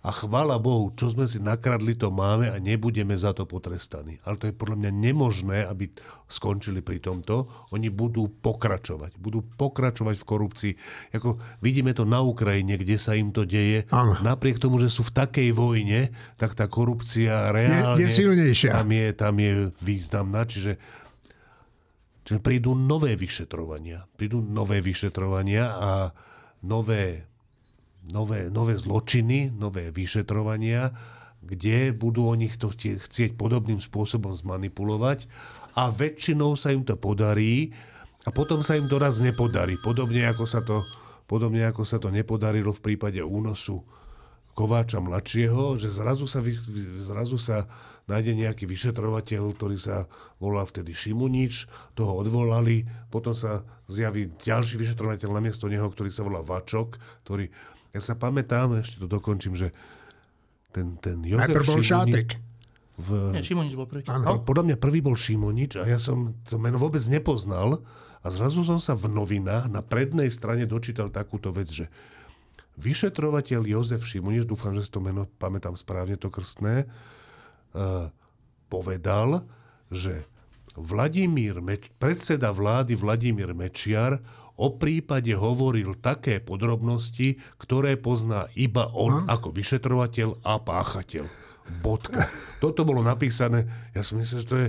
[0.00, 4.16] a chvála Bohu, čo sme si nakradli, to máme a nebudeme za to potrestaní.
[4.24, 5.92] Ale to je podľa mňa nemožné, aby
[6.24, 7.44] skončili pri tomto.
[7.76, 9.20] Oni budú pokračovať.
[9.20, 10.72] Budú pokračovať v korupcii.
[11.12, 13.84] Ako vidíme to na Ukrajine, kde sa im to deje.
[13.92, 14.16] Ano.
[14.24, 18.00] Napriek tomu, že sú v takej vojne, tak tá korupcia reálne...
[18.00, 18.72] Je, je silnejšia.
[18.72, 20.48] Tam je, tam je významná.
[20.48, 20.80] Čiže,
[22.24, 24.08] čiže prídu nové vyšetrovania.
[24.16, 25.90] Prídu nové vyšetrovania a
[26.64, 27.29] nové
[28.10, 30.92] nové, nové zločiny, nové vyšetrovania,
[31.40, 35.24] kde budú oni to chcieť podobným spôsobom zmanipulovať
[35.78, 37.72] a väčšinou sa im to podarí
[38.26, 39.80] a potom sa im doraz nepodarí.
[39.80, 40.84] Podobne ako sa to,
[41.24, 43.80] podobne ako sa to nepodarilo v prípade únosu
[44.50, 46.44] Kováča mladšieho, že zrazu sa,
[47.00, 47.64] zrazu sa
[48.10, 50.10] nájde nejaký vyšetrovateľ, ktorý sa
[50.42, 56.42] volá vtedy Šimunič, toho odvolali, potom sa zjaví ďalší vyšetrovateľ namiesto neho, ktorý sa volá
[56.42, 57.48] Vačok, ktorý
[57.90, 59.74] ja sa pamätám, ešte to dokončím, že
[60.70, 62.28] ten, ten Jozef Najprv bol Šátek.
[63.00, 63.08] V...
[63.32, 64.04] Nie, Šimonič bol prvý.
[64.06, 64.44] Ano.
[64.44, 67.80] Podľa mňa prvý bol Šimonič a ja som to meno vôbec nepoznal
[68.20, 71.88] a zrazu som sa v novinách na prednej strane dočítal takúto vec, že
[72.76, 76.86] vyšetrovateľ Jozef Šimonič, dúfam, že si to meno pamätám správne, to krstné,
[77.72, 78.12] uh,
[78.68, 79.48] povedal,
[79.88, 80.28] že
[80.78, 84.22] Vladimír Meč- predseda vlády Vladimír Mečiar
[84.60, 89.32] o prípade hovoril také podrobnosti, ktoré pozná iba on hm?
[89.32, 91.24] ako vyšetrovateľ a páchateľ.
[91.80, 92.28] Bodka.
[92.62, 93.64] Toto bolo napísané,
[93.96, 94.68] ja si myslím, že to je...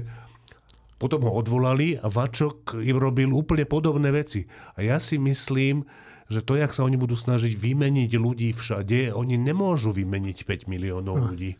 [1.01, 4.45] Potom ho odvolali a Vačok im robil úplne podobné veci.
[4.77, 5.81] A ja si myslím,
[6.29, 11.17] že to, jak sa oni budú snažiť vymeniť ľudí všade, oni nemôžu vymeniť 5 miliónov
[11.33, 11.57] ľudí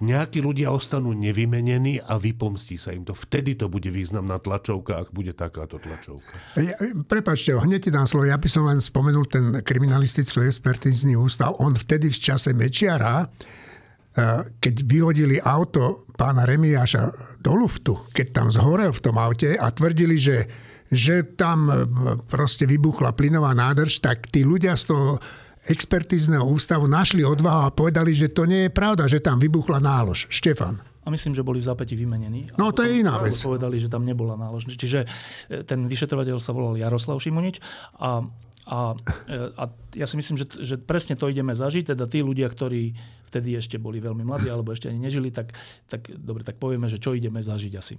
[0.00, 3.12] nejakí ľudia ostanú nevymenení a vypomstí sa im to.
[3.12, 6.32] Vtedy to bude významná tlačovka, ak bude takáto tlačovka.
[6.56, 6.74] Ja,
[7.04, 8.24] prepačte, hneď ti slovo.
[8.24, 11.58] Ja by som len spomenul ten kriminalisticko-expertízny ústav.
[11.60, 18.48] On vtedy v čase Mečiara, eh, keď vyhodili auto pána Remiáša do luftu, keď tam
[18.48, 20.48] zhorel v tom aute a tvrdili, že,
[20.88, 21.84] že tam eh,
[22.30, 25.20] proste vybuchla plynová nádrž, tak tí ľudia z toho
[25.66, 30.26] expertízneho ústavu našli odvahu a povedali, že to nie je pravda, že tam vybuchla nálož.
[30.26, 30.82] Štefan.
[31.02, 32.54] A myslím, že boli v zápäti vymenení.
[32.54, 33.34] No to je iná vec.
[33.34, 34.70] Povedali, že tam nebola nálož.
[34.70, 35.02] Čiže
[35.50, 37.58] e, ten vyšetrovateľ sa volal Jaroslav Šimonič
[37.98, 38.22] a,
[38.70, 38.78] a,
[39.26, 39.64] e, a
[39.98, 41.94] ja si myslím, že, že presne to ideme zažiť.
[41.98, 42.94] Teda tí ľudia, ktorí
[43.26, 45.50] vtedy ešte boli veľmi mladí alebo ešte ani nežili, tak,
[45.90, 47.98] tak dobre, tak povieme, že čo ideme zažiť asi.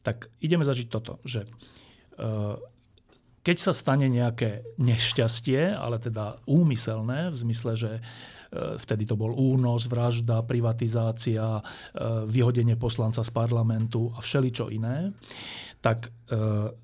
[0.00, 2.54] Tak ideme zažiť toto, že uh,
[3.42, 8.00] keď sa stane nejaké nešťastie, ale teda úmyselné, v zmysle, že e,
[8.76, 11.62] vtedy to bol únos, vražda, privatizácia, e,
[12.26, 15.14] vyhodenie poslanca z parlamentu a všeličo iné,
[15.78, 16.38] tak e,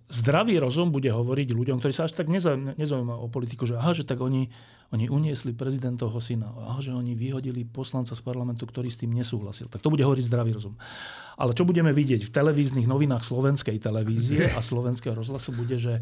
[0.09, 4.07] zdravý rozum bude hovoriť ľuďom, ktorí sa až tak nezaujímajú o politiku, že aha, že
[4.07, 4.47] tak oni
[4.95, 6.55] oni uniesli prezidentovho syna.
[6.71, 9.67] A že oni vyhodili poslanca z parlamentu, ktorý s tým nesúhlasil.
[9.67, 10.79] Tak to bude hovoriť zdravý rozum.
[11.35, 15.99] Ale čo budeme vidieť v televíznych novinách slovenskej televízie a slovenského rozhlasu bude, že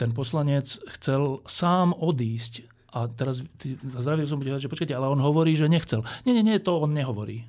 [0.00, 3.44] ten poslanec chcel sám odísť a teraz
[4.00, 6.04] zdravý rozum bude hovoriť, že počkajte, ale on hovorí, že nechcel.
[6.24, 7.48] Nie, nie, nie, to on nehovorí.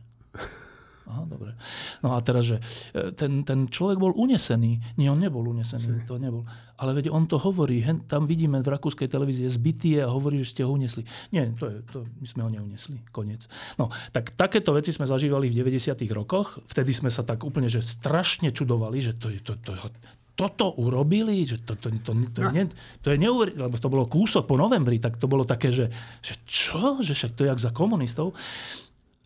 [1.04, 1.52] Aha, dobre.
[2.00, 2.58] No a teraz, že
[2.96, 4.80] e, ten, ten človek bol unesený.
[4.96, 6.48] Nie, on nebol unesený, to nebol.
[6.80, 10.56] Ale veď on to hovorí, hen, tam vidíme v rakúskej televízie zbytie a hovorí, že
[10.56, 11.04] ste ho unesli.
[11.36, 13.52] Nie, to je, to, my sme ho neunesli, koniec.
[13.76, 16.00] No, tak takéto veci sme zažívali v 90.
[16.16, 16.64] rokoch.
[16.72, 19.88] Vtedy sme sa tak úplne, že strašne čudovali, že to, to, to, to
[20.34, 22.66] toto urobili, že to, to, to, to, nie,
[23.06, 25.94] to je neuveriteľné, lebo to bolo kúsok po novembri, tak to bolo také, že,
[26.26, 28.34] že čo, že však to je jak za komunistov.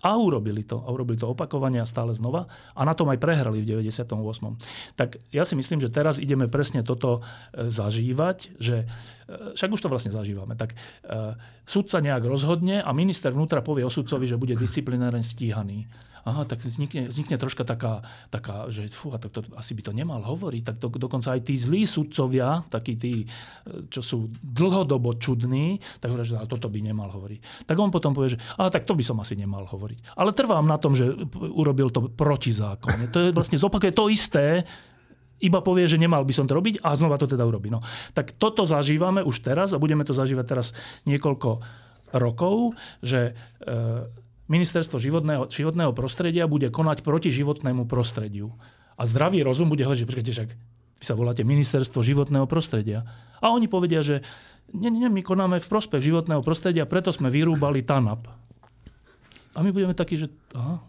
[0.05, 0.77] A urobili to.
[0.85, 2.45] A urobili to opakovania stále znova.
[2.77, 4.13] A na tom aj prehrali v 98.
[4.93, 9.81] Tak ja si myslím, že teraz ideme presne toto e, zažívať, že e, však už
[9.81, 10.53] to vlastne zažívame.
[10.53, 10.77] Tak e,
[11.65, 15.89] sudca nejak rozhodne a minister vnútra povie o sudcovi, že bude disciplinárne stíhaný
[16.27, 20.19] aha, tak vznikne, vznikne troška taká, taká že fú, tak to, asi by to nemal
[20.19, 20.61] hovoriť.
[20.67, 23.23] Tak to, dokonca aj tí zlí sudcovia, takí tí,
[23.87, 27.63] čo sú dlhodobo čudní, tak hovoria, že toto by nemal hovoriť.
[27.63, 30.19] Tak on potom povie, že aha, tak to by som asi nemal hovoriť.
[30.19, 31.07] Ale trvám na tom, že
[31.39, 33.07] urobil to protizákonne.
[33.15, 34.67] To je vlastne zopakuje to isté,
[35.37, 37.69] iba povie, že nemal by som to robiť a znova to teda urobí.
[37.69, 37.85] No.
[38.17, 40.73] Tak toto zažívame už teraz a budeme to zažívať teraz
[41.05, 41.61] niekoľko
[42.17, 43.73] rokov, že e,
[44.47, 48.55] ministerstvo životného, životného prostredia bude konať proti životnému prostrediu.
[48.97, 50.49] A zdravý rozum bude hovoriť, že počkajte, však
[50.97, 53.05] vy sa voláte ministerstvo životného prostredia.
[53.37, 54.25] A oni povedia, že
[54.73, 58.25] nie, nie, my konáme v prospech životného prostredia, preto sme vyrúbali TANAP.
[59.53, 60.81] A my budeme takí, že aha,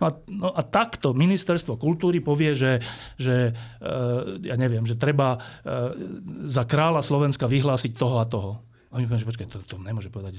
[0.00, 2.82] No a, no a takto ministerstvo kultúry povie, že,
[3.14, 3.92] že e,
[4.42, 5.40] ja neviem, že treba e,
[6.50, 8.58] za kráľa Slovenska vyhlásiť toho a toho.
[8.92, 10.36] A my povieme, že počkaj, to, to nemôže povedať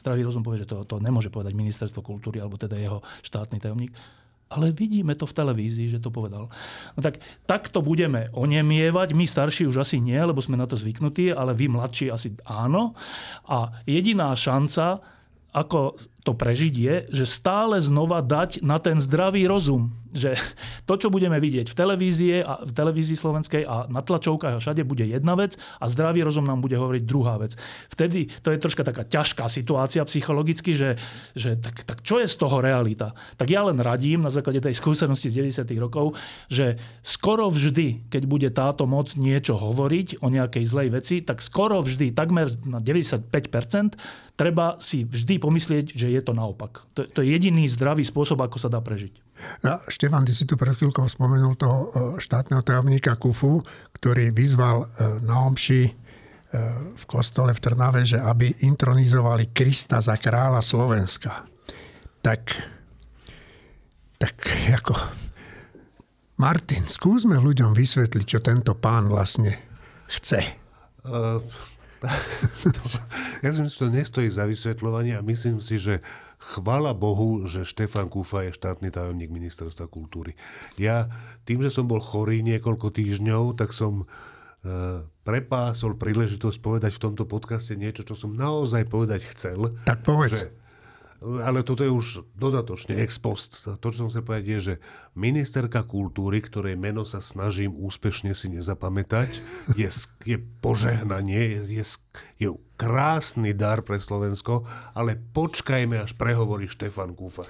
[0.00, 3.92] zdravý rozum povie, že to, to nemôže povedať ministerstvo kultúry alebo teda jeho štátny tajomník.
[4.52, 6.52] Ale vidíme to v televízii, že to povedal.
[6.96, 9.16] No tak takto budeme onemievať.
[9.16, 12.92] My starší už asi nie, lebo sme na to zvyknutí, ale vy mladší asi áno.
[13.48, 15.00] A jediná šanca,
[15.56, 20.36] ako to prežiť je, že stále znova dať na ten zdravý rozum že
[20.88, 24.84] to, čo budeme vidieť v televízii a v televízii slovenskej a na tlačovkách a všade
[24.84, 27.56] bude jedna vec a zdravý rozum nám bude hovoriť druhá vec.
[27.88, 31.00] Vtedy to je troška taká ťažká situácia psychologicky, že,
[31.32, 33.16] že tak, tak čo je z toho realita?
[33.40, 35.64] Tak ja len radím na základe tej skúsenosti z 90.
[35.80, 36.14] rokov,
[36.52, 41.80] že skoro vždy, keď bude táto moc niečo hovoriť o nejakej zlej veci, tak skoro
[41.80, 43.96] vždy, takmer na 95%,
[44.36, 46.84] treba si vždy pomyslieť, že je to naopak.
[46.94, 49.12] To, to je jediný zdravý spôsob, ako sa dá prežiť.
[49.64, 51.86] No, Štefan, ty si tu pred chvíľkou spomenul toho e,
[52.20, 53.64] štátneho tajomníka Kufu,
[53.96, 54.86] ktorý vyzval e,
[55.24, 55.92] na omši e,
[56.94, 61.48] v kostole v Trnave, že aby intronizovali Krista za kráľa Slovenska.
[62.20, 62.42] Tak,
[64.20, 64.36] tak
[64.76, 64.94] ako...
[66.42, 69.54] Martin, skúsme ľuďom vysvetliť, čo tento pán vlastne
[70.10, 70.42] chce.
[71.06, 71.38] Uh,
[73.44, 76.02] ja si myslím, že to nestojí za vysvetľovanie a myslím si, že
[76.42, 80.34] Chvala Bohu, že Štefan Kúfa je štátny tajomník ministerstva kultúry.
[80.74, 81.06] Ja
[81.46, 84.04] tým, že som bol chorý niekoľko týždňov, tak som e,
[85.22, 89.78] prepásol príležitosť povedať v tomto podcaste niečo, čo som naozaj povedať chcel.
[89.86, 90.50] Tak povedz.
[90.50, 90.61] Že
[91.22, 93.64] ale toto je už dodatočne ex post.
[93.64, 94.74] To, čo som sa povedať, je, že
[95.14, 99.30] ministerka kultúry, ktorej meno sa snažím úspešne si nezapamätať,
[99.78, 99.88] je,
[100.26, 101.84] je požehnanie, je,
[102.42, 107.46] je, krásny dar pre Slovensko, ale počkajme, až prehovorí Štefan Kúfa.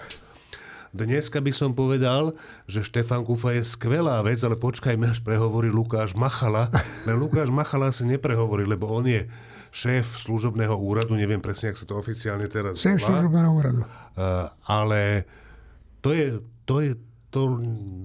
[0.92, 2.36] Dneska by som povedal,
[2.68, 6.68] že Štefan Kufa je skvelá vec, ale počkajme, až prehovorí Lukáš Machala.
[7.08, 9.24] Lukáš Machala sa neprehovorí, lebo on je
[9.72, 13.80] šéf služobného úradu, neviem presne, ak sa to oficiálne teraz Šéf služobného úradu.
[14.12, 15.24] Uh, ale
[16.04, 16.92] to je, to je,
[17.32, 17.56] to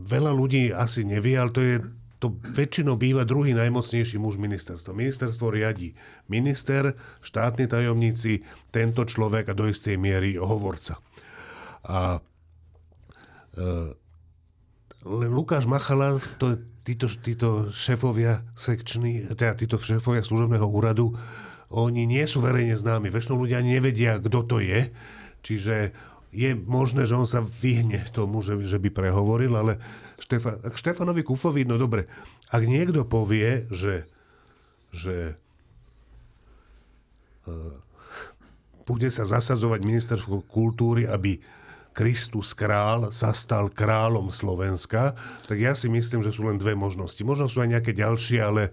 [0.07, 1.75] veľa ľudí asi nevie, ale to je,
[2.23, 4.95] to väčšinou býva druhý najmocnejší muž ministerstva.
[4.95, 5.91] Ministerstvo riadí
[6.31, 10.97] minister, štátni tajomníci, tento človek a do istej miery hovorca.
[11.83, 12.23] A
[15.07, 21.11] len Lukáš Machala, to, títo, títo šéfovia sekční, teda títo šéfovia služobného úradu
[21.67, 23.11] oni nie sú verejne známi.
[23.11, 24.87] Väčšinou ľudia nevedia, kto to je.
[25.43, 25.91] Čiže
[26.31, 29.79] je možné, že on sa vyhne tomu, že, že by prehovoril, ale
[30.19, 32.07] Štefan, Štefanovi Kufovi, no dobre,
[32.51, 34.07] ak niekto povie, že,
[34.91, 35.39] že
[37.47, 37.75] uh,
[38.87, 41.39] bude sa zasadzovať ministerstvo kultúry, aby
[41.91, 45.17] Kristus král sa stal kráľom Slovenska,
[45.49, 47.19] tak ja si myslím, že sú len dve možnosti.
[47.25, 48.69] Možno sú aj nejaké ďalšie, ale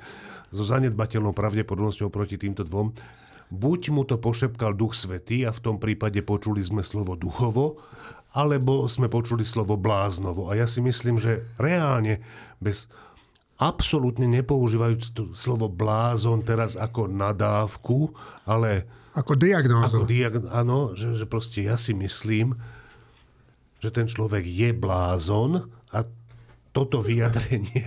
[0.54, 2.94] so zanedbateľnou pravdepodobnosťou proti týmto dvom.
[3.50, 7.82] Buď mu to pošepkal Duch Svetý a v tom prípade počuli sme slovo duchovo,
[8.34, 10.50] alebo sme počuli slovo bláznovo.
[10.50, 12.22] A ja si myslím, že reálne
[12.62, 12.90] bez
[13.58, 14.94] absolútne nepoužívajú
[15.38, 18.10] slovo blázon teraz ako nadávku,
[18.42, 18.86] ale...
[19.14, 20.02] Ako diagnózu.
[20.02, 22.58] Ako diag- áno, že, že proste ja si myslím,
[23.78, 26.02] že ten človek je blázon a
[26.74, 27.86] toto vyjadrenie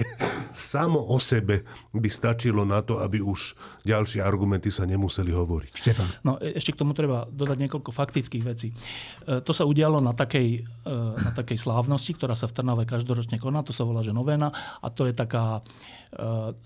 [0.58, 1.62] samo o sebe
[1.94, 3.54] by stačilo na to, aby už
[3.86, 5.72] ďalšie argumenty sa nemuseli hovoriť.
[5.78, 6.08] Štefan.
[6.26, 8.74] No, e, ešte k tomu treba dodať niekoľko faktických vecí.
[8.74, 10.92] E, to sa udialo na takej, e,
[11.22, 14.50] na takej slávnosti, ktorá sa v Trnave každoročne koná, to sa volá, že novena
[14.82, 15.62] a to je taká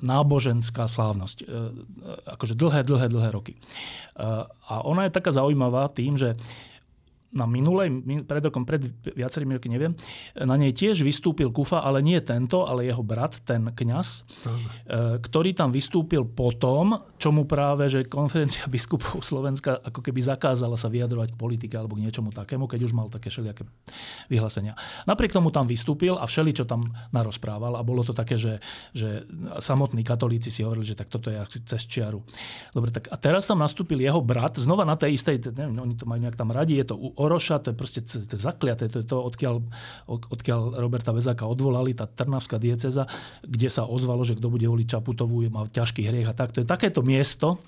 [0.06, 1.50] náboženská slávnosť.
[2.30, 3.58] Akože dlhé, dlhé, dlhé roky.
[4.70, 6.38] A ona je taká zaujímavá tým, že
[7.32, 7.88] na minulej,
[8.28, 8.84] pred rokom, pred
[9.16, 9.96] viacerými roky, neviem,
[10.36, 14.28] na nej tiež vystúpil Kufa, ale nie tento, ale jeho brat, ten kňaz,
[15.24, 20.92] ktorý tam vystúpil potom, čo mu práve, že konferencia biskupov Slovenska ako keby zakázala sa
[20.92, 23.64] vyjadrovať k politike alebo k niečomu takému, keď už mal také všelijaké
[24.28, 24.76] vyhlásenia.
[25.08, 26.84] Napriek tomu tam vystúpil a všeli, čo tam
[27.16, 28.60] narozprával a bolo to také, že,
[28.92, 29.24] že
[29.64, 32.20] samotní katolíci si hovorili, že tak toto je asi cez čiaru.
[32.76, 36.04] Dobre, tak a teraz tam nastúpil jeho brat, znova na tej istej, neviem, oni to
[36.04, 39.08] majú nejak tam radi, je to Oroša, to je proste to je zakliaté, to je
[39.08, 39.62] to, odkiaľ,
[40.10, 43.06] odkiaľ Roberta Vezáka odvolali, tá Trnavská dieceza,
[43.46, 46.58] kde sa ozvalo, že kto bude voliť Čaputovú, má ťažký hriech a tak.
[46.58, 47.62] To je takéto miesto.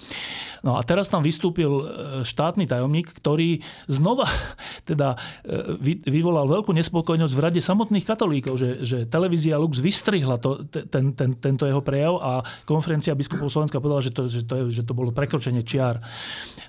[0.65, 1.83] No a teraz tam vystúpil e,
[2.23, 4.25] štátny tajomník, ktorý znova
[4.89, 10.63] teda e, vyvolal veľkú nespokojnosť v rade samotných katolíkov, že, že televízia Lux vystrihla to,
[10.65, 12.31] ten, ten, tento jeho prejav a
[12.63, 15.99] konferencia biskupov Slovenska povedala, že to, že to, je, že to bolo prekročenie čiar.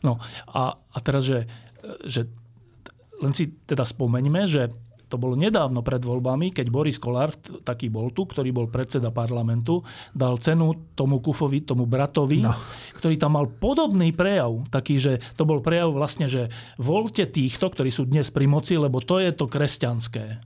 [0.03, 0.18] No
[0.51, 1.47] a, a teraz, že,
[2.05, 2.26] že
[3.24, 4.68] len si teda spomeňme, že
[5.08, 7.30] to bolo nedávno pred voľbami, keď Boris Kolár,
[7.62, 12.50] taký bol tu, ktorý bol predseda parlamentu, dal cenu tomu Kufovi, tomu bratovi, no.
[12.98, 14.66] ktorý tam mal podobný prejav.
[14.74, 16.50] Taký, že to bol prejav vlastne, že
[16.82, 20.42] voľte týchto, ktorí sú dnes pri moci, lebo to je to kresťanské.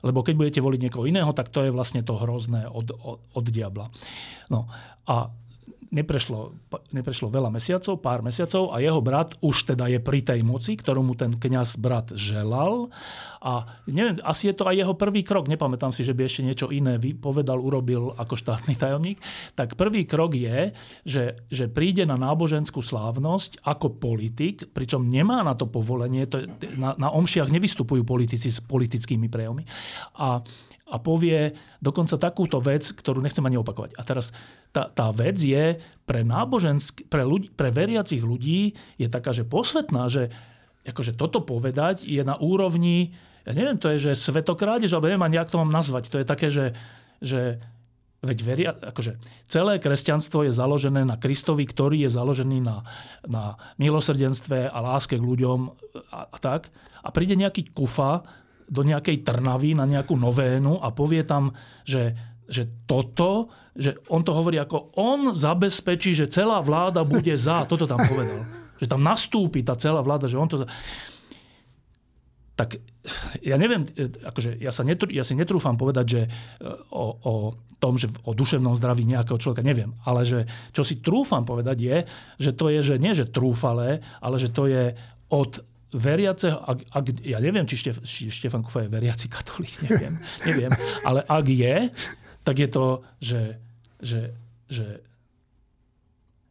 [0.00, 3.44] Lebo keď budete voliť niekoho iného, tak to je vlastne to hrozné od, od, od
[3.48, 3.92] diabla.
[4.48, 4.68] No
[5.04, 5.28] a
[5.94, 6.58] neprešlo,
[6.90, 11.06] neprešlo veľa mesiacov, pár mesiacov a jeho brat už teda je pri tej moci, ktorú
[11.06, 12.90] mu ten kňaz brat želal.
[13.38, 16.66] A neviem, asi je to aj jeho prvý krok, nepamätám si, že by ešte niečo
[16.74, 19.22] iné povedal, urobil ako štátny tajomník.
[19.54, 20.74] Tak prvý krok je,
[21.06, 26.42] že, že príde na náboženskú slávnosť ako politik, pričom nemá na to povolenie, to
[26.74, 29.62] na, na omšiach nevystupujú politici s politickými prejavmi.
[30.18, 30.42] A
[30.84, 33.96] a povie dokonca takúto vec, ktorú nechcem ani opakovať.
[33.96, 34.36] A teraz
[34.70, 40.12] tá, tá vec je pre nábožensk, pre, ľudí, pre veriacich ľudí je taká, že posvetná,
[40.12, 40.28] že
[40.84, 43.16] akože toto povedať je na úrovni,
[43.48, 46.12] ja neviem, to je, že svetokrádež, alebo neviem ani, jak to mám nazvať.
[46.12, 46.76] To je také, že,
[47.24, 47.60] že
[48.24, 52.80] Veď veria, akože celé kresťanstvo je založené na Kristovi, ktorý je založený na,
[53.28, 55.68] na milosrdenstve a láske k ľuďom
[56.08, 56.72] a, a tak.
[57.04, 58.24] A príde nejaký kufa
[58.68, 61.52] do nejakej Trnavy na nejakú novénu a povie tam,
[61.84, 62.16] že,
[62.48, 67.64] že toto, že on to hovorí ako on zabezpečí, že celá vláda bude za.
[67.70, 68.44] Toto tam povedal.
[68.80, 70.62] Že tam nastúpi tá celá vláda, že on to...
[70.64, 70.66] Za...
[72.54, 72.78] Tak
[73.42, 73.82] ja neviem,
[74.22, 76.28] akože ja, sa netru, ja si netrúfam povedať, že e,
[76.94, 77.34] o, o
[77.82, 79.92] tom, že o duševnom zdraví nejakého človeka, neviem.
[80.06, 81.96] Ale že čo si trúfam povedať je,
[82.40, 84.94] že to je, že nie že trúfalé, ale že to je
[85.28, 85.60] od
[85.94, 90.14] veriaceho, ak, ak, ja neviem, či, Štef, či Štefan Kufa je veriaci katolík, neviem,
[90.48, 90.72] neviem,
[91.06, 91.76] ale ak je,
[92.42, 92.86] tak je to,
[93.22, 93.42] že,
[94.02, 94.34] že,
[94.66, 95.00] že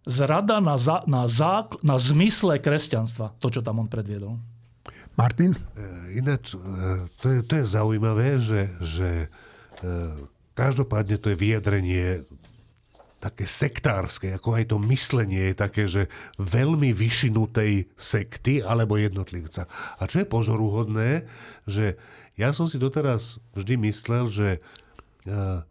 [0.08, 4.40] zrada na, za, na, zákl, na zmysle kresťanstva, to, čo tam on predviedol.
[5.14, 5.54] Martin?
[5.54, 5.60] E,
[6.18, 6.60] ináč, e,
[7.22, 9.10] to je, to je zaujímavé, že, že
[9.84, 9.88] e,
[10.58, 12.26] každopádne to je vyjadrenie
[13.24, 19.64] také sektárske, ako aj to myslenie je také, že veľmi vyšinutej sekty alebo jednotlivca.
[19.96, 21.24] A čo je pozoruhodné,
[21.64, 21.96] že
[22.36, 25.64] ja som si doteraz vždy myslel, že uh,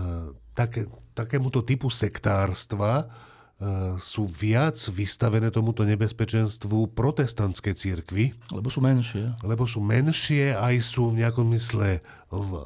[0.00, 3.12] uh, také, takémuto typu sektárstva
[4.02, 8.34] sú viac vystavené tomuto nebezpečenstvu protestantské církvy.
[8.50, 9.38] Lebo sú menšie.
[9.46, 12.02] Lebo sú menšie, aj sú v nejakom mysle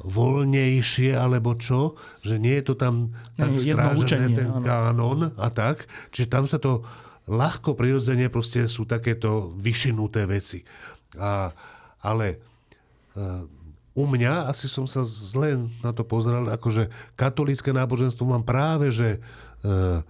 [0.09, 4.65] voľnejšie, alebo čo, že nie je to tam tak nie, strážené, učenie, ten áno.
[4.65, 5.85] kánon a tak.
[6.09, 6.81] Čiže tam sa to
[7.29, 10.65] ľahko, prirodzene proste sú takéto vyšinuté veci.
[11.19, 11.51] A,
[12.01, 12.41] ale
[13.19, 13.43] uh,
[13.93, 16.89] u mňa, asi som sa zle na to pozrel, akože
[17.19, 19.19] katolické náboženstvo mám práve, že
[19.61, 20.01] uh,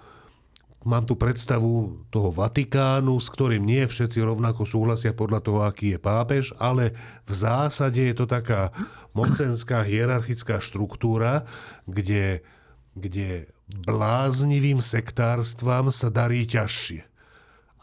[0.85, 5.99] mám tu predstavu toho Vatikánu, s ktorým nie všetci rovnako súhlasia podľa toho, aký je
[5.99, 6.93] pápež, ale
[7.25, 8.69] v zásade je to taká
[9.17, 11.49] mocenská hierarchická štruktúra,
[11.89, 12.45] kde,
[12.93, 13.49] kde
[13.87, 17.01] bláznivým sektárstvam sa darí ťažšie.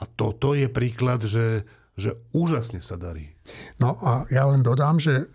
[0.00, 3.34] A toto je príklad, že, že úžasne sa darí.
[3.78, 5.26] No a ja len dodám, že e,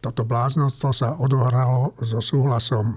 [0.00, 2.96] toto bláznostvo sa odohralo so súhlasom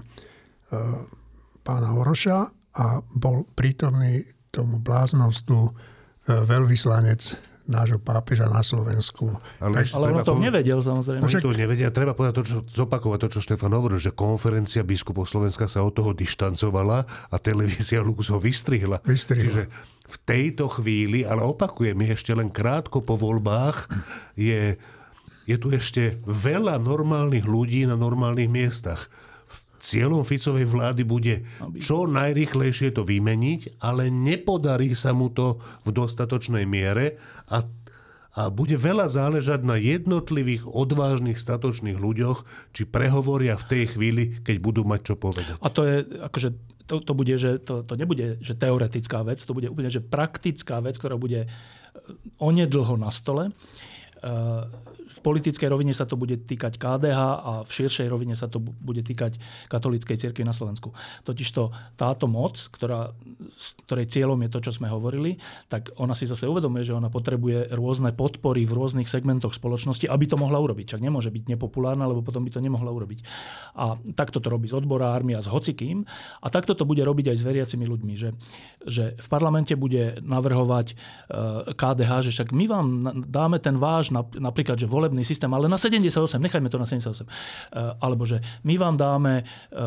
[1.62, 5.70] pána Oroša a bol prítomný tomu bláznostu e,
[6.44, 9.28] veľvyslanec nášho pápeža na Slovensku.
[9.60, 11.20] Ale, tak, ale on to nevedel, samozrejme.
[11.20, 11.92] Oni to nevedia.
[11.92, 15.92] Treba povedať to, čo, zopakovať to, čo Štefan hovoril, že konferencia biskupov Slovenska sa od
[15.92, 19.04] toho dištancovala a televízia Lux ho vystrihla.
[19.04, 19.44] vystrihla.
[19.44, 19.62] Čiže
[20.08, 23.92] v tejto chvíli, ale opakujem, je ešte len krátko po voľbách,
[24.32, 24.80] je,
[25.44, 29.12] je tu ešte veľa normálnych ľudí na normálnych miestach
[29.78, 31.46] Cieľom Ficovej vlády bude
[31.78, 37.14] čo najrychlejšie to vymeniť, ale nepodarí sa mu to v dostatočnej miere
[37.46, 37.62] a,
[38.34, 42.42] a bude veľa záležať na jednotlivých odvážnych statočných ľuďoch,
[42.74, 45.54] či prehovoria v tej chvíli, keď budú mať čo povedať.
[45.62, 46.48] A to je, akože,
[46.90, 50.82] to, to bude, že to, to nebude, že teoretická vec, to bude úplne, že praktická
[50.82, 51.48] vec, ktorá bude e,
[52.42, 53.54] onedlho na stole.
[55.08, 59.00] V politickej rovine sa to bude týkať KDH a v širšej rovine sa to bude
[59.00, 59.40] týkať
[59.72, 60.92] katolíckej cirkvi na Slovensku.
[61.24, 63.16] Totižto táto moc, ktorá,
[63.88, 65.40] ktorej cieľom je to, čo sme hovorili,
[65.72, 70.24] tak ona si zase uvedomuje, že ona potrebuje rôzne podpory v rôznych segmentoch spoločnosti, aby
[70.28, 70.96] to mohla urobiť.
[70.96, 73.24] Čak nemôže byť nepopulárna, lebo potom by to nemohla urobiť.
[73.80, 76.04] A takto to robí z odborármi a s hocikým.
[76.44, 78.36] A takto to bude robiť aj s veriacimi ľuďmi, že,
[78.84, 80.94] že v parlamente bude navrhovať
[81.74, 82.86] KDH, že však my vám
[83.24, 87.22] dáme ten váš, napríklad, že volebný systém, ale na 78, nechajme to na 78.
[87.22, 89.78] Eh, alebo že my vám dáme eh,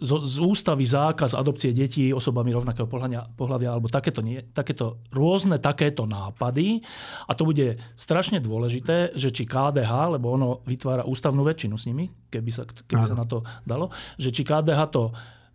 [0.00, 2.88] z ústavy zákaz adopcie detí osobami rovnakého
[3.36, 6.80] pohľavia, alebo takéto, nie, takéto rôzne takéto nápady.
[7.28, 12.08] A to bude strašne dôležité, že či KDH, lebo ono vytvára ústavnú väčšinu s nimi,
[12.32, 15.12] keby sa, keby sa na to dalo, že či KDH to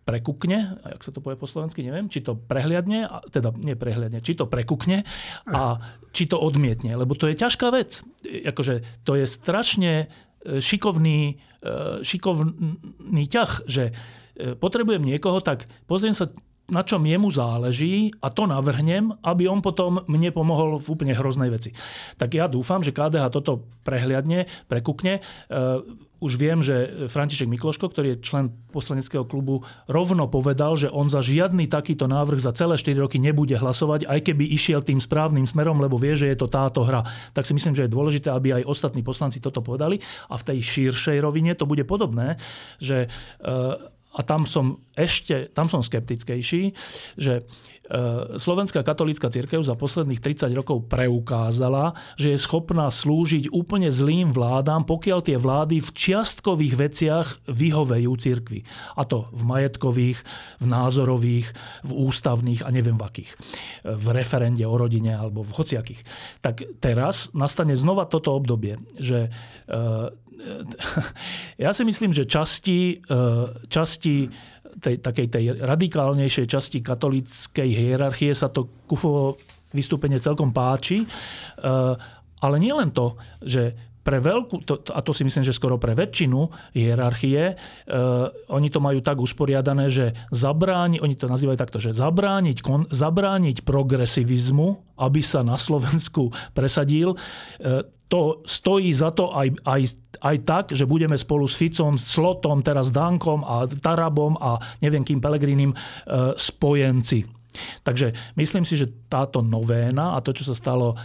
[0.09, 4.33] prekukne, jak sa to povie po slovensky, neviem, či to prehliadne, teda nie prehliadne, či
[4.33, 5.05] to prekukne
[5.45, 5.77] a
[6.09, 8.01] či to odmietne, lebo to je ťažká vec.
[8.25, 16.17] Akože to je strašne e, šikovný, e, šikovný ťah, že e, potrebujem niekoho, tak pozriem
[16.17, 16.33] sa
[16.69, 21.49] na čom jemu záleží a to navrhnem, aby on potom mne pomohol v úplne hroznej
[21.49, 21.73] veci.
[22.15, 25.21] Tak ja dúfam, že KDH toto prehliadne, prekukne.
[25.49, 25.83] Uh,
[26.19, 31.23] už viem, že František Mikloško, ktorý je člen poslaneckého klubu, rovno povedal, že on za
[31.23, 35.79] žiadny takýto návrh za celé 4 roky nebude hlasovať, aj keby išiel tým správnym smerom,
[35.79, 37.07] lebo vie, že je to táto hra.
[37.31, 39.95] Tak si myslím, že je dôležité, aby aj ostatní poslanci toto povedali.
[40.27, 42.35] A v tej širšej rovine to bude podobné,
[42.83, 43.79] že uh,
[44.19, 46.75] a tam som ešte, tam som skeptickejší,
[47.15, 47.43] že e,
[48.35, 54.83] Slovenská katolícka cirkev za posledných 30 rokov preukázala, že je schopná slúžiť úplne zlým vládám,
[54.83, 58.67] pokiaľ tie vlády v čiastkových veciach vyhovejú cirkvi.
[58.99, 60.19] A to v majetkových,
[60.59, 61.47] v názorových,
[61.87, 63.31] v ústavných a neviem v akých.
[63.87, 66.03] V referende o rodine alebo v hociakých.
[66.43, 70.27] Tak teraz nastane znova toto obdobie, že e,
[71.63, 73.17] ja si myslím, že časti, e,
[73.67, 74.15] časti
[74.79, 79.35] tej, takej tej radikálnejšej časti katolíckej hierarchie sa to Kufovo
[79.75, 81.03] vystúpenie celkom páči.
[81.03, 81.07] E,
[82.39, 85.93] ale nie len to, že pre veľkú, to, a to si myslím, že skoro pre
[85.93, 91.93] väčšinu hierarchie, uh, oni to majú tak usporiadané, že zabráni, oni to nazývajú takto, že
[91.93, 99.53] zabrániť, kon, zabrániť progresivizmu, aby sa na Slovensku presadil, uh, to stojí za to aj,
[99.69, 99.81] aj,
[100.25, 105.21] aj tak, že budeme spolu s Ficom, Slotom, teraz Dankom a Tarabom a neviem kým
[105.21, 107.39] Pelegrinim uh, spojenci.
[107.85, 110.97] Takže myslím si, že táto novéna a to, čo sa stalo e,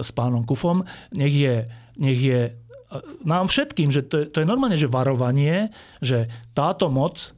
[0.00, 0.80] s pánom Kufom,
[1.12, 1.68] nech je,
[2.00, 2.52] nech je e,
[3.28, 5.68] nám všetkým, že to je, to je normálne, že varovanie,
[6.00, 6.26] že
[6.56, 7.36] táto moc,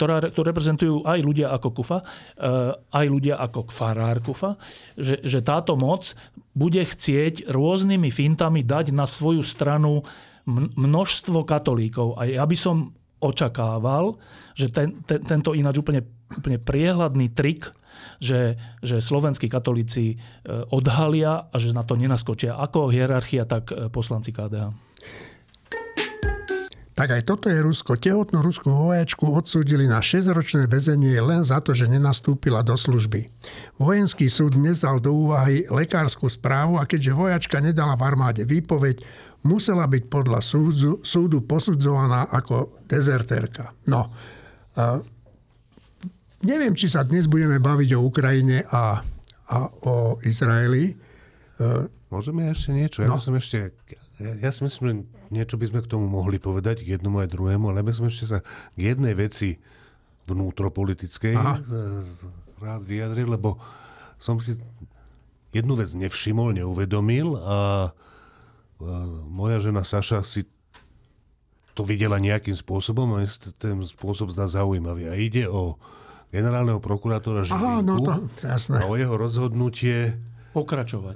[0.00, 2.04] ktorá, ktorú reprezentujú aj ľudia ako Kufa, e,
[2.72, 4.56] aj ľudia ako Farár Kufa,
[4.96, 6.16] že, že táto moc
[6.56, 10.00] bude chcieť rôznymi fintami dať na svoju stranu
[10.80, 12.16] množstvo katolíkov.
[12.16, 14.16] A ja by som očakával,
[14.56, 16.00] že ten, ten, tento ináč úplne,
[16.32, 17.68] úplne priehľadný trik,
[18.16, 20.16] že, že slovenskí katolíci e,
[20.72, 24.89] odhalia a že na to nenaskočia ako hierarchia, tak e, poslanci KDH.
[27.00, 27.96] Tak aj toto je Rusko.
[27.96, 33.24] Tehotnú ruskú vojačku odsúdili na 6-ročné väzenie len za to, že nenastúpila do služby.
[33.80, 39.00] Vojenský súd nevzal do úvahy lekárskú správu a keďže vojačka nedala v armáde výpoveď,
[39.48, 43.72] musela byť podľa súdu, súdu posudzovaná ako dezertérka.
[43.88, 44.12] No,
[44.76, 45.00] a
[46.44, 49.00] neviem, či sa dnes budeme baviť o Ukrajine a,
[49.48, 50.92] a o Izraeli.
[52.12, 53.00] Môžeme ešte niečo?
[53.00, 53.16] Ja, no.
[53.16, 53.72] ešte,
[54.20, 54.94] ja, si myslím, že
[55.32, 58.26] niečo by sme k tomu mohli povedať, k jednomu aj druhému, ale by sme ešte
[58.28, 58.38] sa
[58.76, 59.56] k jednej veci
[60.28, 61.54] vnútropolitickej Aha.
[62.60, 63.56] rád vyjadril, lebo
[64.20, 64.60] som si
[65.50, 67.90] jednu vec nevšimol, neuvedomil a
[69.26, 70.46] moja žena Saša si
[71.74, 73.24] to videla nejakým spôsobom a
[73.56, 75.08] ten spôsob zdá zaujímavý.
[75.08, 75.80] A ide o
[76.28, 78.12] generálneho prokurátora Žilinku Aha, no to,
[78.44, 78.78] jasné.
[78.80, 80.14] a o jeho rozhodnutie
[80.50, 81.14] Pokračovať.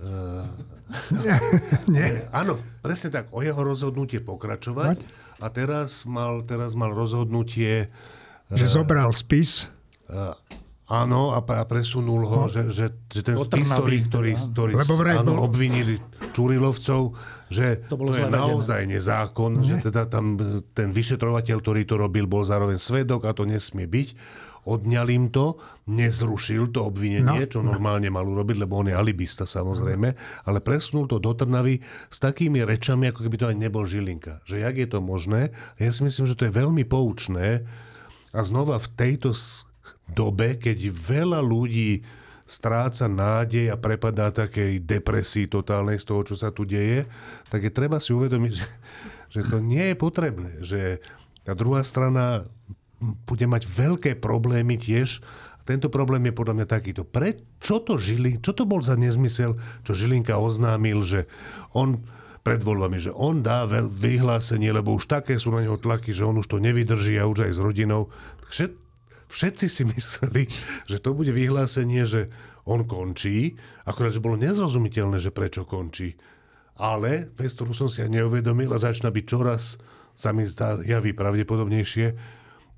[1.10, 1.36] Nie,
[1.94, 2.06] nie.
[2.30, 3.30] Áno, presne tak.
[3.30, 5.04] O jeho rozhodnutie pokračovať.
[5.42, 7.90] A teraz mal, teraz mal rozhodnutie...
[8.48, 9.66] Že uh, zobral spis?
[10.06, 10.32] Uh,
[10.84, 12.52] Áno, a, a presunul ho, no.
[12.52, 15.96] že, že, že ten spis, ktorý, ktorý, ktorý Lebo vraj áno, bol- obvinili
[16.36, 17.16] Čurilovcov,
[17.48, 18.44] že To to, bolo je zle vedené.
[18.44, 23.32] naozaj nezákon, že teda tam e, ten vyšetrovateľ, ktorý to robil, bol zároveň svedok a
[23.32, 24.08] to nesmie byť.
[24.64, 29.44] Odňal im to, nezrušil to obvinenie, No, čo normálne mal urobiť, lebo on je alibista
[29.44, 30.08] samozrejme,
[30.48, 34.40] ale presunul to do Trnavy s takými rečami, ako keby to aj nebol Žilinka.
[34.48, 35.52] Že jak je to možné?
[35.76, 37.68] Ja si myslím, že to je veľmi poučné,
[38.34, 39.30] a znova v tejto
[40.10, 42.02] dobe, keď veľa ľudí
[42.44, 47.08] stráca nádej a prepadá takej depresii totálnej z toho, čo sa tu deje,
[47.48, 48.68] tak je treba si uvedomiť, že,
[49.32, 50.50] že to nie je potrebné.
[50.60, 50.80] Že
[51.46, 52.44] tá druhá strana
[53.00, 55.20] bude mať veľké problémy tiež.
[55.64, 57.02] Tento problém je podľa mňa takýto.
[57.08, 61.24] Prečo to Žilin, čo to bol za nezmysel, čo Žilinka oznámil, že
[61.72, 62.04] on
[62.44, 66.28] pred voľbami, že on dá veľ, vyhlásenie, lebo už také sú na neho tlaky, že
[66.28, 68.12] on už to nevydrží a už aj s rodinou.
[68.52, 68.76] Všet,
[69.32, 70.42] všetci si mysleli,
[70.84, 72.28] že to bude vyhlásenie, že
[72.68, 73.56] on končí,
[73.88, 76.16] akorát, že bolo nezrozumiteľné, že prečo končí.
[76.76, 79.80] Ale vec, ktorú som si aj neuvedomil a začína byť čoraz,
[80.14, 82.06] sa mi zdá, javí pravdepodobnejšie,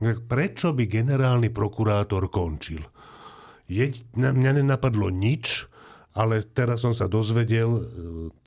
[0.00, 2.84] prečo by generálny prokurátor končil?
[3.66, 5.66] Jeď, na mňa nenapadlo nič,
[6.16, 7.80] ale teraz som sa dozvedel e,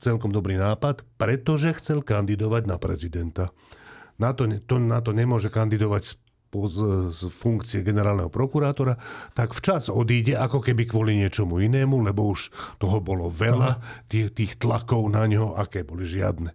[0.02, 3.54] celkom dobrý nápad, pretože chcel kandidovať na prezidenta.
[4.18, 6.12] Na to, to, na to nemôže kandidovať z,
[6.50, 6.78] z,
[7.14, 8.98] z funkcie generálneho prokurátora,
[9.38, 12.50] tak včas odíde ako keby kvôli niečomu inému, lebo už
[12.82, 13.78] toho bolo veľa,
[14.10, 16.50] tých, tých tlakov na ňo, aké boli žiadne.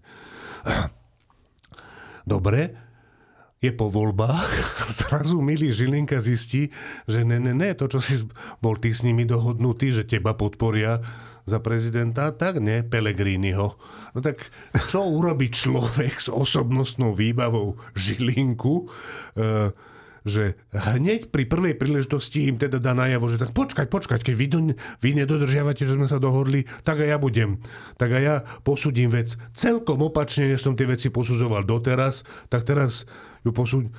[2.25, 2.84] Dobre,
[3.63, 4.51] je po voľbách,
[5.03, 6.69] zrazu milý Žilinka zistí,
[7.07, 8.21] že ne, ne, ne, to, čo si
[8.59, 10.99] bol ty s nimi dohodnutý, že teba podporia
[11.45, 13.67] za prezidenta, tak ne, Pelegriniho.
[14.17, 14.49] No tak
[14.89, 18.89] čo urobí človek s osobnostnou výbavou Žilinku,
[19.37, 19.69] e,
[20.25, 24.47] že hneď pri prvej príležitosti im teda dá najavo, že tak počkať, počkať, keď vy,
[24.49, 24.59] do,
[25.05, 27.61] vy nedodržiavate, že sme sa dohodli, tak aj ja budem.
[28.01, 28.35] Tak aj ja
[28.65, 33.05] posúdim vec celkom opačne, než som tie veci posudzoval doteraz, tak teraz
[33.45, 33.93] ju posúď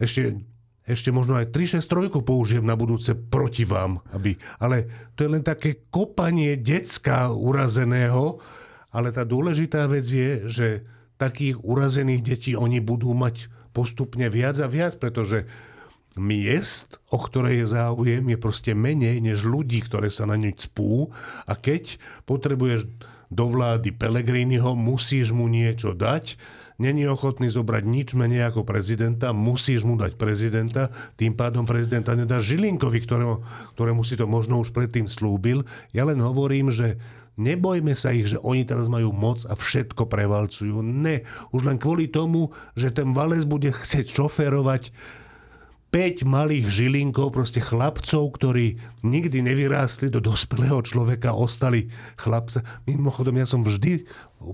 [0.00, 0.40] ešte,
[0.88, 4.00] ešte možno aj 363 použijem na budúce proti vám.
[4.16, 8.40] Aby, ale to je len také kopanie decka urazeného,
[8.96, 10.68] ale tá dôležitá vec je, že
[11.20, 15.44] takých urazených detí oni budú mať postupne viac a viac, pretože
[16.16, 21.12] miest, o ktoré je záujem, je proste menej než ľudí, ktoré sa na ňu cpú
[21.44, 22.88] a keď potrebuješ
[23.28, 26.40] do vlády Pelegriniho, musíš mu niečo dať,
[26.76, 32.40] není ochotný zobrať nič menej ako prezidenta, musíš mu dať prezidenta, tým pádom prezidenta nedá
[32.40, 33.44] Žilinkovi, ktorého,
[33.76, 35.64] ktorému si to možno už predtým slúbil.
[35.96, 37.00] Ja len hovorím, že
[37.36, 40.80] Nebojme sa ich, že oni teraz majú moc a všetko prevalcujú.
[40.80, 44.88] Ne, už len kvôli tomu, že ten Vales bude chcieť šoférovať
[45.94, 52.60] 5 malých žilinkov, proste chlapcov, ktorí nikdy nevyrástli do dospelého človeka, ostali chlapca.
[52.84, 54.04] Mimochodom, ja som vždy,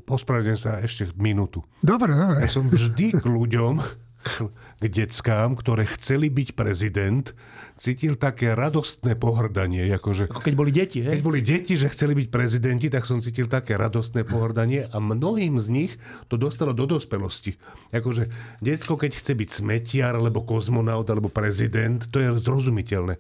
[0.06, 2.44] pospravedlňujem sa ešte minútu, Dobre, dobre.
[2.44, 3.80] ja som vždy k ľuďom,
[4.22, 7.26] k deckám, ktoré chceli byť prezident,
[7.74, 11.26] cítil také radostné pohrdanie, akože Ako keď boli deti, keď hej?
[11.26, 15.66] boli deti, že chceli byť prezidenti, tak som cítil také radostné pohrdanie a mnohým z
[15.70, 15.92] nich
[16.30, 17.58] to dostalo do dospelosti.
[17.90, 18.30] Akože
[18.62, 23.18] decko, keď chce byť smetiar, alebo kozmonaut, alebo prezident, to je zrozumiteľné.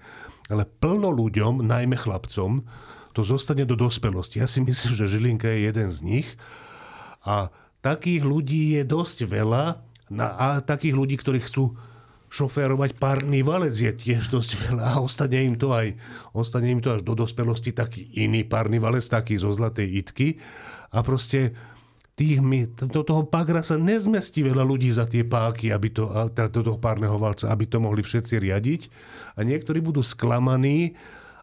[0.50, 2.62] Ale plno ľuďom, najmä chlapcom,
[3.12, 4.40] to zostane do dospelosti.
[4.40, 6.28] Ja si myslím, že Žilinka je jeden z nich
[7.22, 7.52] a
[7.84, 11.72] takých ľudí je dosť veľa na, a takých ľudí, ktorí chcú
[12.32, 14.84] šoférovať párny valec je tiež dosť veľa.
[14.84, 15.92] A ostane im to aj
[16.32, 20.40] ostane im to až do dospelosti taký iný párny valec, taký zo zlatej itky.
[20.96, 21.52] A proste
[22.16, 22.40] tých
[22.88, 26.08] do toho pagra sa nezmestí veľa ľudí za tie páky, aby to,
[26.52, 28.82] do toho párneho valca, aby to mohli všetci riadiť.
[29.36, 30.96] A niektorí budú sklamaní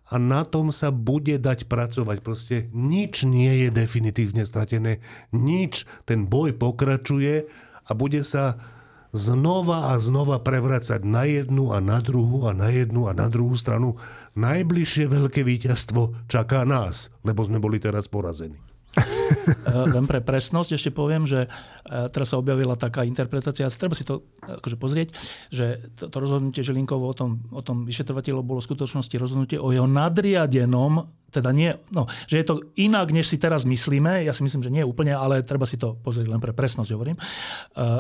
[0.10, 2.18] a na tom sa bude dať pracovať.
[2.26, 7.46] Proste nič nie je definitívne stratené, nič, ten boj pokračuje
[7.90, 8.62] a bude sa
[9.10, 13.58] znova a znova prevracať na jednu a na druhú a na jednu a na druhú
[13.58, 13.98] stranu.
[14.38, 18.62] Najbližšie veľké víťazstvo čaká nás, lebo sme boli teraz porazení.
[19.94, 21.46] Len pre presnosť ešte poviem, že
[21.90, 25.10] teraz sa objavila taká interpretácia, treba si to akože pozrieť,
[25.50, 29.74] že to, to rozhodnutie Žilinkovo o tom, o tom vyšetrovateľov bolo v skutočnosti rozhodnutie o
[29.74, 34.42] jeho nadriadenom, teda nie, no, že je to inak, než si teraz myslíme, ja si
[34.42, 37.18] myslím, že nie úplne, ale treba si to pozrieť len pre presnosť, hovorím.
[37.18, 37.22] E,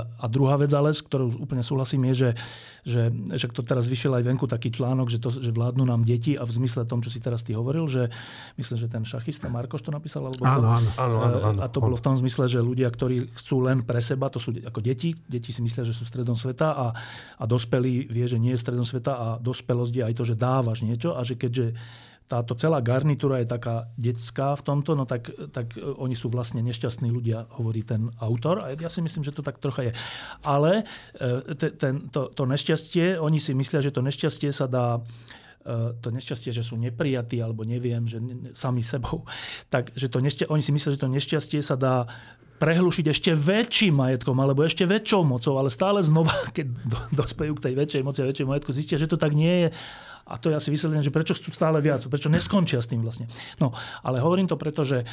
[0.01, 2.29] A druhá vec ale, s ktorou úplne súhlasím, je, že,
[2.89, 3.03] že,
[3.37, 6.41] že to teraz vyšiel aj venku taký článok, že, to, že vládnu nám deti a
[6.41, 8.09] v zmysle tom, čo si teraz ty hovoril, že
[8.57, 10.81] myslím, že ten šachista Markoš to napísal, alebo áno.
[10.81, 11.59] Áno, Áno, áno, áno.
[11.61, 14.55] A to bolo v tom zmysle, že ľudia, ktorí chcú len pre seba, to sú
[14.55, 15.15] ako deti.
[15.27, 16.87] Deti si myslia, že sú stredom sveta a,
[17.39, 20.83] a dospelý vie, že nie je stredom sveta a dospelosť je aj to, že dávaš
[20.85, 21.75] niečo a že keďže
[22.29, 27.09] táto celá garnitúra je taká detská v tomto, no tak, tak oni sú vlastne nešťastní
[27.09, 28.61] ľudia, hovorí ten autor.
[28.61, 29.91] A ja si myslím, že to tak trocha je.
[30.45, 30.85] Ale
[31.17, 35.01] e, ten, to, to nešťastie, oni si myslia, že to nešťastie sa dá
[35.65, 38.21] e, to nešťastie, že sú neprijatí, alebo neviem, že
[38.53, 39.25] sami sebou,
[39.73, 42.05] tak že to nešťastie, oni si myslia, že to nešťastie sa dá
[42.59, 46.67] prehlušiť ešte väčším majetkom alebo ešte väčšou mocou, ale stále znova, keď
[47.15, 49.69] dospejú k tej väčšej moci a väčšej majetku, zistia, že to tak nie je
[50.29, 53.25] a to je asi vysvetlenie, že prečo chcú stále viac, prečo neskončia s tým vlastne.
[53.57, 53.73] No,
[54.05, 55.09] ale hovorím to preto, že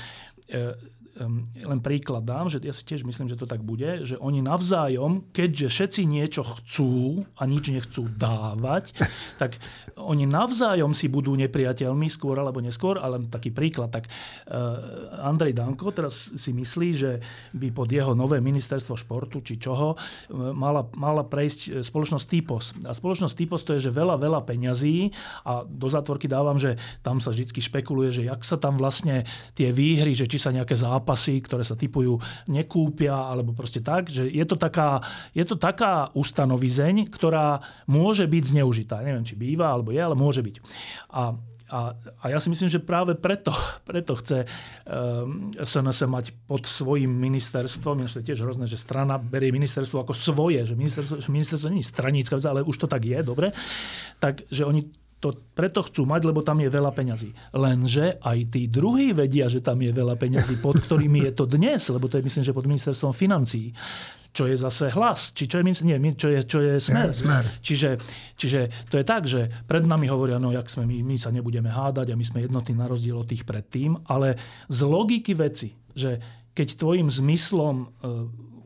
[1.17, 4.45] e, len príklad dám, že ja si tiež myslím, že to tak bude, že oni
[4.45, 8.93] navzájom, keďže všetci niečo chcú a nič nechcú dávať,
[9.43, 9.57] tak
[9.97, 15.89] oni navzájom si budú nepriateľmi skôr alebo neskôr, ale taký príklad, tak uh, Andrej Danko
[15.89, 17.11] teraz si myslí, že
[17.57, 19.97] by pod jeho nové ministerstvo športu či čoho
[20.31, 22.77] mala, mala prejsť spoločnosť Typos.
[22.85, 25.11] A spoločnosť Typos to je, že veľa, veľa peňazí
[25.49, 29.25] a do zátvorky dávam, že tam sa vždy špekuluje, že jak sa tam vlastne
[29.57, 32.19] tie výhry, že či sa nejaké zápasy zápasy, ktoré sa typujú,
[32.51, 34.99] nekúpia, alebo proste tak, že je to taká,
[35.31, 39.07] je to taká ustanovizeň, ktorá môže byť zneužitá.
[39.07, 40.59] Neviem, či býva, alebo je, ale môže byť.
[41.15, 43.51] A a, a ja si myslím, že práve preto,
[43.91, 44.47] preto chce
[44.87, 50.07] um, ehm, SNS mať pod svojim ministerstvom, to je tiež hrozné, že strana berie ministerstvo
[50.07, 53.51] ako svoje, že ministerstvo, že ministerstvo nie je stranícka, ale už to tak je, dobre,
[54.23, 54.87] tak že oni
[55.27, 57.35] to preto chcú mať, lebo tam je veľa peňazí.
[57.51, 61.83] Lenže aj tí druhí vedia, že tam je veľa peňazí, pod ktorými je to dnes,
[61.91, 63.75] lebo to je myslím, že pod ministerstvom financií
[64.37, 67.09] čo je zase hlas, či čo je, nie, čo je, čo je smer.
[67.09, 67.45] Ja, smer.
[67.65, 67.97] Čiže,
[68.37, 71.73] čiže to je tak, že pred nami hovoria, no jak sme my, my sa nebudeme
[71.73, 74.37] hádať a my sme jednotní na rozdiel od tých predtým, ale
[74.69, 76.21] z logiky veci, že
[76.53, 77.87] keď tvojim zmyslom e,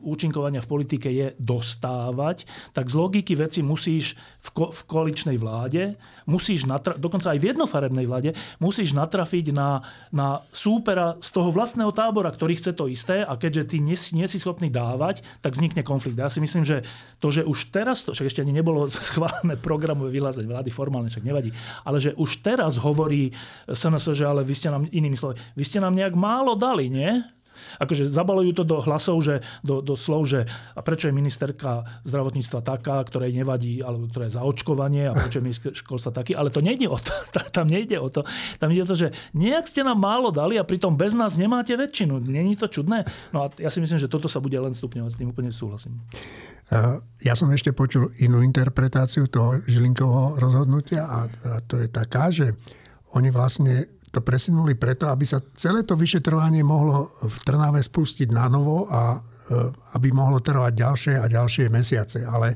[0.01, 5.95] účinkovania v politike je dostávať, tak z logiky veci musíš v, ko- v koaličnej vláde,
[6.25, 11.93] musíš natra- dokonca aj v jednofarebnej vláde, musíš natrafiť na, na súpera z toho vlastného
[11.93, 15.85] tábora, ktorý chce to isté a keďže ty nie, nie si schopný dávať, tak vznikne
[15.85, 16.17] konflikt.
[16.17, 16.81] Ja si myslím, že
[17.21, 21.25] to, že už teraz, to však ešte ani nebolo schválené programové vyhlásenie vlády formálne, však
[21.25, 21.53] nevadí,
[21.85, 23.29] ale že už teraz hovorí
[23.69, 27.21] SNS, že ale vy ste nám, inými slovy, vy ste nám nejak málo dali, nie?
[27.79, 32.59] Akože zabalujú to do hlasov, že, do, do slov, že a prečo je ministerka zdravotníctva
[32.63, 36.33] taká, ktorej nevadí, alebo ktorá je za a prečo je minister školstva taký.
[36.35, 37.13] Ale to nejde o to.
[37.55, 38.23] Tam nejde o to.
[38.57, 41.75] Tam ide o to, že nejak ste nám málo dali a pritom bez nás nemáte
[41.75, 42.23] väčšinu.
[42.23, 43.03] Není to čudné?
[43.35, 45.11] No a ja si myslím, že toto sa bude len stupňovať.
[45.11, 45.99] S tým úplne súhlasím.
[47.19, 51.27] Ja som ešte počul inú interpretáciu toho Žilinkovho rozhodnutia a
[51.67, 52.55] to je taká, že
[53.11, 58.51] oni vlastne to presunuli preto, aby sa celé to vyšetrovanie mohlo v Trnave spustiť na
[58.51, 59.19] novo a e,
[59.95, 62.27] aby mohlo trvať ďalšie a ďalšie mesiace.
[62.27, 62.51] Ale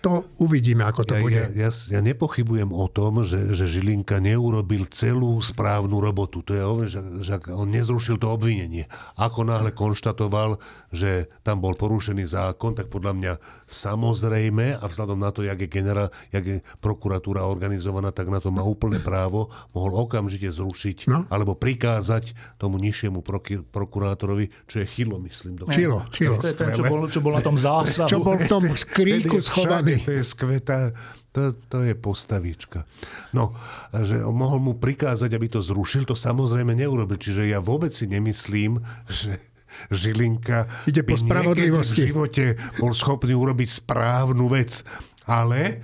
[0.00, 1.42] to uvidíme, ako to ja, bude.
[1.52, 6.40] Ja, ja, ja nepochybujem o tom, že, že Žilinka neurobil celú správnu robotu.
[6.48, 8.88] To je že, že on nezrušil to obvinenie.
[9.20, 10.56] Ako náhle konštatoval,
[10.88, 13.32] že tam bol porušený zákon, tak podľa mňa
[13.68, 18.48] samozrejme, a vzhľadom na to, jak je, generál, jak je prokuratúra organizovaná, tak na to
[18.48, 21.28] má úplné právo, mohol okamžite zrušiť no?
[21.28, 23.20] alebo prikázať tomu nižšiemu
[23.68, 25.60] prokurátorovi, čo je Chilo, myslím.
[25.76, 26.40] Chilo, Chilo.
[26.40, 28.08] To je ten, čo bol, čo bol na tom zásahu.
[28.08, 30.06] Čo bol v tom skríku schovaný Skvelý.
[30.06, 30.76] To je skveta,
[31.34, 32.86] to, to je postavička.
[33.34, 33.54] No,
[33.90, 37.18] že mohol mu prikázať, aby to zrušil, to samozrejme neurobil.
[37.18, 39.38] Čiže ja vôbec si nemyslím, že
[39.88, 42.04] Žilinka Ide po spravodlivosti.
[42.04, 42.44] v živote
[42.76, 44.82] bol schopný urobiť správnu vec.
[45.30, 45.78] Ale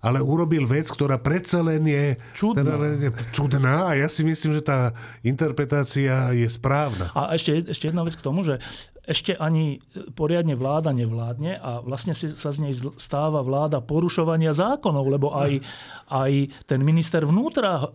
[0.00, 2.64] ale urobil vec, ktorá predsa len je čudná.
[2.64, 7.12] Teda len je čudná a ja si myslím, že tá interpretácia je správna.
[7.12, 8.56] A ešte, ešte jedna vec k tomu, že
[9.04, 9.80] ešte ani
[10.14, 15.60] poriadne vláda nevládne a vlastne sa z nej stáva vláda porušovania zákonov, lebo aj,
[16.08, 16.32] aj
[16.64, 17.86] ten minister vnútra e,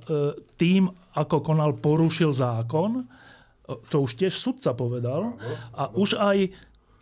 [0.59, 3.07] tým, ako konal, porušil zákon,
[3.89, 5.33] to už tiež sudca povedal.
[5.73, 6.53] A už aj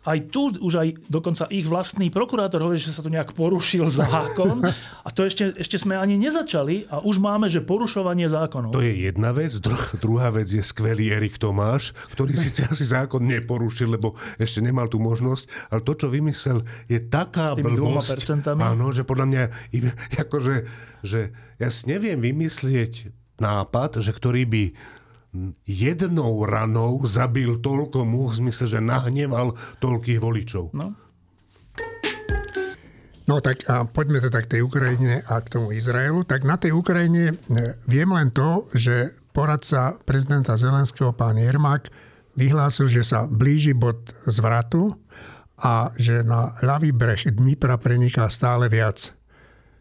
[0.04, 4.60] aj tu už aj dokonca ich vlastný prokurátor hovorí, že sa tu nejak porušil zákon
[5.00, 8.76] a to ešte, ešte sme ani nezačali a už máme, že porušovanie zákonov.
[8.76, 9.56] To je jedna vec.
[9.56, 14.92] Dru- druhá vec je skvelý Erik Tomáš, ktorý síce asi zákon neporušil, lebo ešte nemal
[14.92, 18.44] tú možnosť, ale to, čo vymyslel, je taká blbosť.
[18.60, 19.42] Áno, že podľa mňa,
[20.28, 20.54] akože,
[21.00, 23.08] že ja si neviem vymyslieť
[23.40, 24.64] nápad, že ktorý by
[25.66, 30.70] jednou ranou zabil toľko múch, v zmysle, že nahneval toľkých voličov.
[30.72, 30.94] No.
[33.24, 36.28] No tak a poďme teda k tej Ukrajine a k tomu Izraelu.
[36.28, 37.34] Tak na tej Ukrajine e,
[37.88, 41.88] viem len to, že poradca prezidenta Zelenského, pán Jermak,
[42.36, 44.92] vyhlásil, že sa blíži bod zvratu
[45.56, 49.16] a že na ľavý breh Dnipra preniká stále viac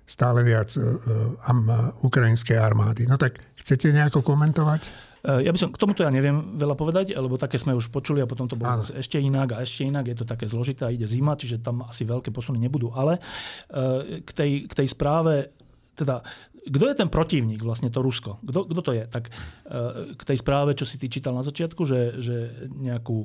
[0.03, 1.71] stále viac um,
[2.03, 3.07] ukrajinskej armády.
[3.07, 5.12] No tak chcete nejako komentovať?
[5.24, 8.28] Ja by som, k tomuto ja neviem veľa povedať, lebo také sme už počuli a
[8.28, 10.11] potom to bolo zase ešte inak a ešte inak.
[10.11, 12.91] Je to také zložité a ide zima, čiže tam asi veľké posuny nebudú.
[12.91, 13.24] Ale
[14.19, 15.47] k tej, k tej správe,
[15.95, 16.19] teda
[16.63, 18.43] kto je ten protivník, vlastne to Rusko?
[18.43, 19.03] Kto, kto to je?
[19.07, 19.32] Tak
[20.15, 23.24] k tej správe, čo si ty čítal na začiatku, že, že nejakú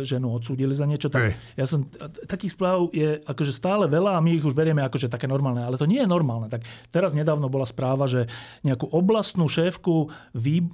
[0.00, 1.12] ženu odsúdili za niečo.
[1.12, 1.84] Tak ja som,
[2.24, 5.76] takých správ je akože stále veľa a my ich už berieme akože také normálne, ale
[5.76, 6.48] to nie je normálne.
[6.48, 8.26] Tak teraz nedávno bola správa, že
[8.64, 10.64] nejakú oblastnú šéfku vý,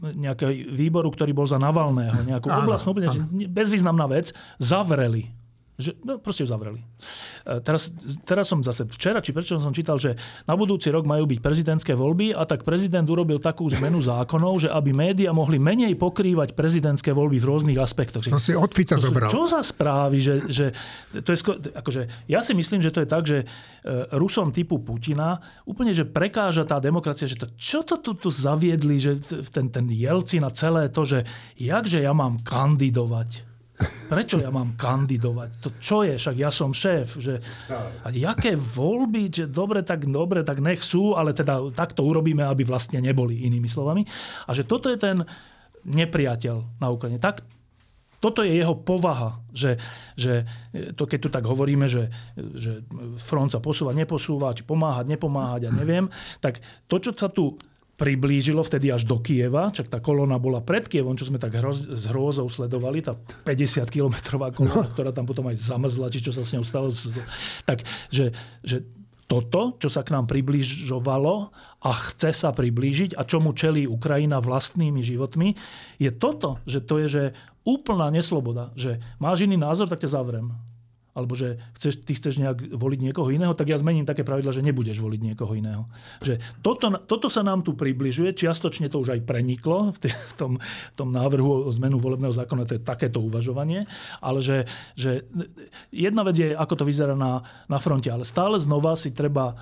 [0.70, 3.10] výboru, ktorý bol za Navalného, nejakú áno, oblastnú, úplne
[3.50, 4.30] bezvýznamná vec,
[4.62, 5.34] zavreli
[5.78, 6.82] že, no, proste ju zavreli.
[7.46, 7.94] E, teraz,
[8.26, 11.94] teraz som zase včera, či prečo som čítal, že na budúci rok majú byť prezidentské
[11.94, 17.14] voľby a tak prezident urobil takú zmenu zákonov, že aby média mohli menej pokrývať prezidentské
[17.14, 18.26] voľby v rôznych aspektoch.
[18.26, 19.30] To si od Fica zobral.
[19.30, 20.18] Čo za správy?
[20.18, 20.66] Že, že,
[21.22, 21.38] to je,
[21.78, 23.46] akože, ja si myslím, že to je tak, že e,
[24.18, 28.98] Rusom typu Putina úplne, že prekáža tá demokracia, že to, čo to tu, tu zaviedli,
[28.98, 29.22] že
[29.54, 31.22] ten, ten Jelci na celé to, že
[31.54, 33.47] jakže ja mám kandidovať
[34.08, 35.48] Prečo ja mám kandidovať?
[35.62, 36.18] To čo je?
[36.18, 37.14] Však ja som šéf.
[37.22, 37.38] Že,
[38.02, 39.30] a jaké voľby?
[39.30, 43.70] Že dobre, tak dobre, tak nech sú, ale teda takto urobíme, aby vlastne neboli, inými
[43.70, 44.02] slovami.
[44.48, 45.22] A že toto je ten
[45.86, 47.22] nepriateľ na Ukrajine.
[47.22, 47.46] Tak,
[48.18, 49.78] toto je jeho povaha, že,
[50.18, 50.42] že
[50.98, 52.82] to keď tu tak hovoríme, že, že
[53.22, 56.10] front sa posúva, neposúva, či pomáhať, nepomáhať, ja neviem,
[56.42, 56.58] tak
[56.90, 57.54] to, čo sa tu
[57.98, 61.90] priblížilo vtedy až do Kieva, čak tá kolóna bola pred Kievom, čo sme tak hroz,
[61.90, 64.92] s hrôzou sledovali, tá 50-kilometrová kolóna, no.
[64.94, 66.94] ktorá tam potom aj zamrzla, či čo sa s ňou stalo.
[67.66, 68.30] Tak, že,
[68.62, 68.86] že
[69.26, 71.50] toto, čo sa k nám približovalo
[71.84, 75.58] a chce sa priblížiť a čomu čelí Ukrajina vlastnými životmi,
[75.98, 77.24] je toto, že to je že
[77.66, 78.70] úplná nesloboda.
[78.78, 80.54] Že máš iný názor, tak ťa zavrem
[81.18, 84.62] alebo že chceš, ty chceš nejak voliť niekoho iného, tak ja zmením také pravidla, že
[84.62, 85.90] nebudeš voliť niekoho iného.
[86.22, 89.98] Že toto, toto sa nám tu približuje, čiastočne to už aj preniklo v,
[90.38, 90.62] tom,
[90.94, 93.90] tom návrhu o zmenu volebného zákona, to je takéto uvažovanie,
[94.22, 95.26] ale že, že
[95.90, 99.58] jedna vec je, ako to vyzerá na, na fronte, ale stále znova si treba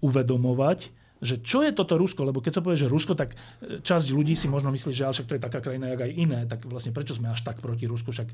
[0.00, 4.12] uvedomovať, že čo je toto Rusko, lebo keď sa povie, že Rusko, tak e, časť
[4.12, 6.92] ľudí si možno myslí, že však to je taká krajina, jak aj iné, tak vlastne
[6.92, 8.28] prečo sme až tak proti Rusku, však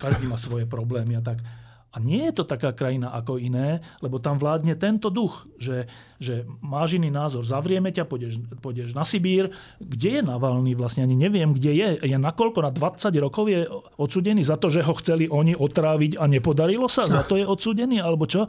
[0.00, 1.44] každý má svoje problémy a tak.
[1.90, 5.90] A nie je to taká krajina ako iné, lebo tam vládne tento duch, že,
[6.22, 9.50] že máš iný názor, zavrieme ťa, pôjdeš, pôjdeš na Sibír.
[9.82, 10.78] Kde je Navalny?
[10.78, 11.88] Vlastne ani neviem, kde je.
[12.06, 13.66] Je nakoľko na 20 rokov je
[13.98, 17.10] odsudený za to, že ho chceli oni otráviť a nepodarilo sa?
[17.10, 17.98] Za to je odsudený?
[17.98, 18.46] Alebo čo?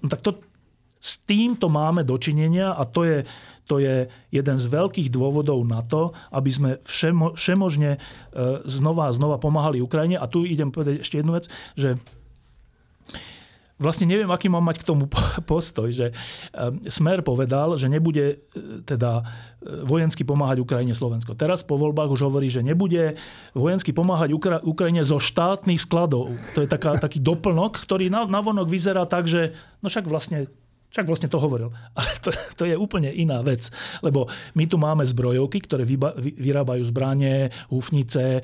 [0.00, 0.38] No, tak to,
[1.00, 3.18] s týmto máme dočinenia a to je,
[3.64, 7.98] to je jeden z veľkých dôvodov na to, aby sme všemo, všemožne e,
[8.68, 10.20] znova a znova pomáhali Ukrajine.
[10.20, 11.96] A tu idem povedať ešte jednu vec, že
[13.80, 15.08] vlastne neviem, aký mám mať k tomu
[15.50, 16.12] postoj, že
[16.52, 19.24] ehm, Smer povedal, že nebude e, teda
[19.64, 21.32] e, vojensky pomáhať Ukrajine Slovensko.
[21.32, 23.16] Teraz po voľbách už hovorí, že nebude
[23.56, 26.36] vojensky pomáhať Ukra- Ukrajine zo štátnych skladov.
[26.54, 30.52] To je taká, taký doplnok, ktorý na, vonok vyzerá tak, že no však vlastne
[30.90, 31.70] však vlastne to hovoril.
[31.98, 33.70] Ale to, to je úplne iná vec.
[34.02, 34.26] Lebo
[34.58, 38.42] my tu máme zbrojovky, ktoré vyba, vy, vyrábajú zbranie, húfnice, e,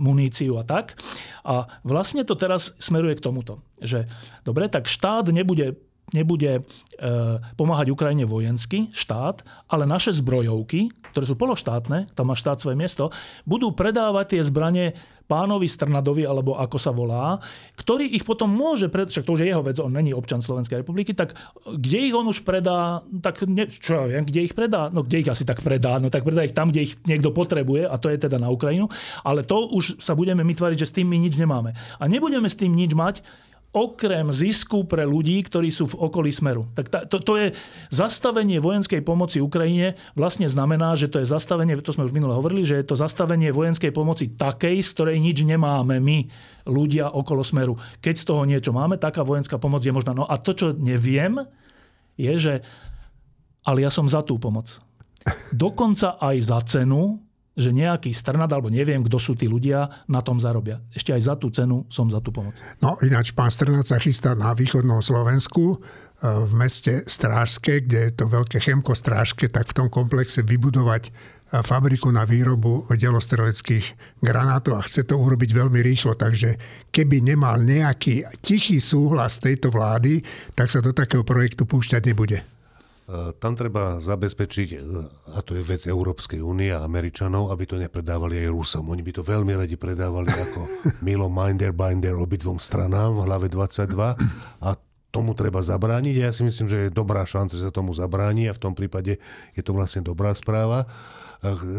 [0.00, 0.96] muníciu a tak.
[1.44, 3.62] A vlastne to teraz smeruje k tomuto.
[3.78, 4.08] Že
[4.42, 5.76] dobre, tak štát nebude
[6.14, 6.60] nebude e,
[7.58, 13.10] pomáhať Ukrajine vojensky, štát, ale naše zbrojovky, ktoré sú pološtátne, tam má štát svoje miesto,
[13.48, 14.94] budú predávať tie zbranie
[15.26, 17.42] pánovi Strnadovi, alebo ako sa volá,
[17.74, 20.86] ktorý ich potom môže, pred, však to už je jeho vec, on není občan Slovenskej
[20.86, 21.34] republiky, tak
[21.66, 25.26] kde ich on už predá, tak ne, čo ja viem, kde ich predá, no kde
[25.26, 28.06] ich asi tak predá, no tak predá ich tam, kde ich niekto potrebuje, a to
[28.06, 28.86] je teda na Ukrajinu,
[29.26, 31.74] ale to už sa budeme my tvariť, že s tým my nič nemáme.
[31.98, 33.26] A nebudeme s tým nič mať,
[33.76, 36.64] okrem zisku pre ľudí, ktorí sú v okolí Smeru.
[36.72, 37.52] Tak tá, to, to je
[37.92, 42.64] zastavenie vojenskej pomoci Ukrajine vlastne znamená, že to je zastavenie, to sme už minule hovorili,
[42.64, 46.24] že je to zastavenie vojenskej pomoci takej, z ktorej nič nemáme my,
[46.64, 47.76] ľudia okolo Smeru.
[48.00, 50.16] Keď z toho niečo máme, taká vojenská pomoc je možná.
[50.16, 51.44] No a to, čo neviem,
[52.16, 52.54] je, že
[53.66, 54.80] ale ja som za tú pomoc.
[55.50, 57.25] Dokonca aj za cenu,
[57.56, 60.84] že nejaký strnad, alebo neviem, kto sú tí ľudia, na tom zarobia.
[60.92, 62.60] Ešte aj za tú cenu som za tú pomoc.
[62.84, 65.76] No ináč pán Strnad sa chystá na východnom Slovensku, e,
[66.20, 71.10] v meste Strážske, kde je to veľké chemko Strážske, tak v tom komplexe vybudovať e,
[71.64, 76.12] fabriku na výrobu delostreleckých granátov a chce to urobiť veľmi rýchlo.
[76.12, 76.60] Takže
[76.92, 80.20] keby nemal nejaký tichý súhlas tejto vlády,
[80.52, 82.55] tak sa do takého projektu púšťať nebude.
[83.38, 84.78] Tam treba zabezpečiť, e,
[85.34, 88.90] a to je vec Európskej únie a Američanov, aby to nepredávali aj Rusom.
[88.90, 90.60] Oni by to veľmi radi predávali ako
[91.06, 93.94] Milo Minder Binder obidvom stranám v hlave 22
[94.58, 94.68] a
[95.14, 96.14] tomu treba zabrániť.
[96.18, 99.22] Ja si myslím, že je dobrá šanca, že sa tomu zabráni a v tom prípade
[99.54, 100.90] je to vlastne dobrá správa.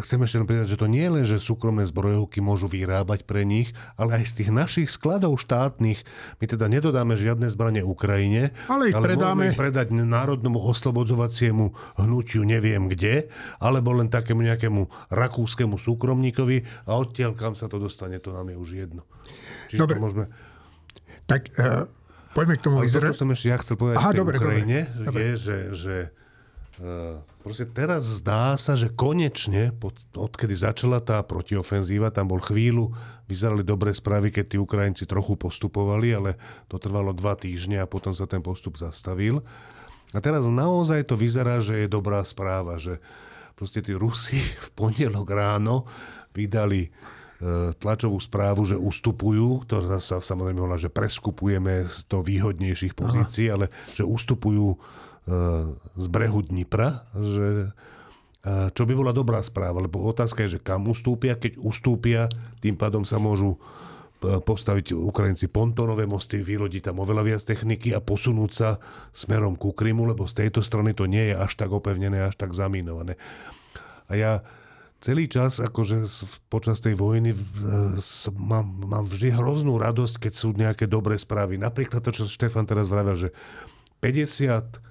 [0.05, 3.74] Chcem ešte povedať, že to nie je len, že súkromné zbrojovky môžu vyrábať pre nich,
[3.97, 6.05] ale aj z tých našich skladov štátnych.
[6.38, 9.51] My teda nedodáme žiadne zbranie Ukrajine, ale ich ale predáme.
[9.51, 17.34] ich predať národnému oslobodzovaciemu hnutiu neviem kde, alebo len takému nejakému rakúskému súkromníkovi a odtiaľ
[17.34, 19.01] kam sa to dostane, to nám je už jedno.
[19.74, 19.97] Čiže Dobre.
[19.97, 20.26] môžeme...
[21.28, 21.91] Tak uh,
[22.32, 23.12] poďme k tomu Izraelu.
[23.12, 25.20] To som ešte ja chcel povedať Aha, dobre, Ukrajine, dobre.
[25.20, 25.95] je, že, že
[26.80, 29.72] uh, Proste teraz zdá sa, že konečne,
[30.12, 32.91] odkedy začala tá protiofenzíva, tam bol chvíľu,
[33.32, 36.36] vyzerali dobré správy, keď tí Ukrajinci trochu postupovali, ale
[36.68, 39.39] to trvalo dva týždne a potom sa ten postup zastavil.
[40.12, 43.00] A teraz naozaj to vyzerá, že je dobrá správa, že
[43.56, 45.88] proste tí Rusi v pondelok ráno
[46.36, 46.89] vydali e,
[47.80, 53.56] tlačovú správu, že ustupujú, to sa samozrejme hovorila, že preskupujeme z to výhodnejších pozícií, Aha.
[53.56, 54.76] ale že ustupujú
[55.93, 57.75] z brehu Dnipra, že
[58.47, 61.36] čo by bola dobrá správa, lebo otázka je, že kam ustúpia.
[61.36, 62.32] Keď ustúpia,
[62.63, 63.59] tým pádom sa môžu
[64.23, 68.82] postaviť Ukrajinci pontónové mosty, vylodiť tam oveľa viac techniky a posunúť sa
[69.13, 72.55] smerom ku Krymu, lebo z tejto strany to nie je až tak opevnené, až tak
[72.55, 73.19] zamínované.
[74.07, 74.32] A ja
[75.03, 76.09] celý čas, akože
[76.49, 77.36] počas tej vojny
[78.34, 81.59] mám, mám vždy hroznú radosť, keď sú nejaké dobré správy.
[81.61, 83.30] Napríklad to, čo Štefan teraz vravel, že
[84.01, 84.86] 50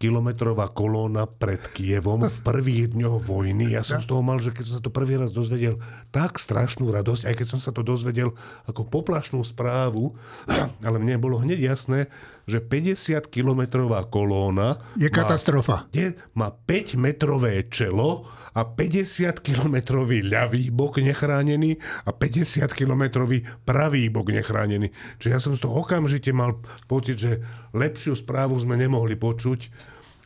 [0.00, 3.76] kilometrová kolóna pred Kievom v prvých dňoch vojny.
[3.76, 5.76] Ja som z toho mal, že keď som sa to prvý raz dozvedel,
[6.08, 8.32] tak strašnú radosť, aj keď som sa to dozvedel
[8.64, 10.16] ako poplašnú správu,
[10.88, 12.08] ale mne bolo hneď jasné,
[12.48, 15.84] že 50 kilometrová kolóna je katastrofa.
[15.84, 24.34] Má, je, má 5 metrové čelo a 50-kilometrový ľavý bok nechránený a 50-kilometrový pravý bok
[24.34, 24.90] nechránený.
[25.22, 26.58] Čiže ja som z toho okamžite mal
[26.90, 27.38] pocit, že
[27.74, 29.70] lepšiu správu sme nemohli počuť,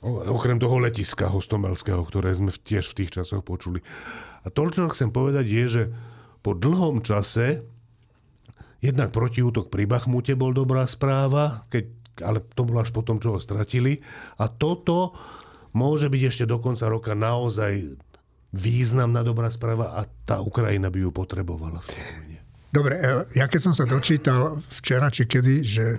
[0.05, 3.80] okrem toho letiska hostomelského, ktoré sme tiež v tých časoch počuli.
[4.45, 5.82] A to, čo chcem povedať, je, že
[6.45, 7.64] po dlhom čase
[8.84, 11.84] jednak protiútok pri Bachmute bol dobrá správa, keď,
[12.20, 14.05] ale to bolo až potom, čo ho stratili.
[14.36, 15.16] A toto
[15.72, 17.97] môže byť ešte do konca roka naozaj
[18.55, 22.38] významná dobrá správa a tá Ukrajina by ju potrebovala v tej vojne.
[22.70, 25.99] Dobre, e, ja keď som sa dočítal včera či kedy, že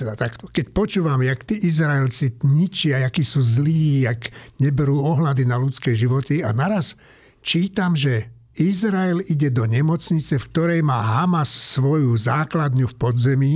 [0.00, 5.60] teda takto, keď počúvam, jak tí Izraelci ničia, akí sú zlí, jak neberú ohľady na
[5.60, 6.96] ľudské životy a naraz
[7.44, 13.54] čítam, že Izrael ide do nemocnice, v ktorej má Hamas svoju základňu v podzemí,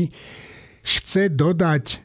[0.84, 2.04] chce dodať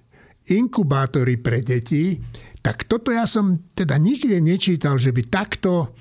[0.50, 2.18] inkubátory pre deti,
[2.64, 5.94] tak toto ja som teda nikde nečítal, že by takto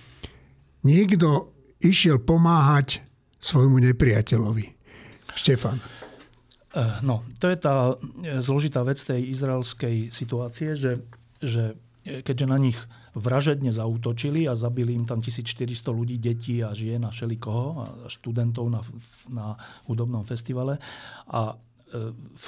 [0.86, 3.02] niekto išiel pomáhať
[3.38, 4.66] svojmu nepriateľovi.
[5.38, 5.97] Štefan.
[6.76, 11.00] Eh, no, to je tá eh, zložitá vec tej izraelskej situácie, že,
[11.40, 11.72] že
[12.04, 12.76] eh, keďže na nich
[13.16, 18.68] vražedne zautočili a zabili im tam 1400 ľudí, detí a žien a všelikoho, a študentov
[18.68, 18.80] na,
[19.32, 19.46] na
[19.88, 20.78] hudobnom festivale.
[21.26, 21.56] A
[22.36, 22.46] v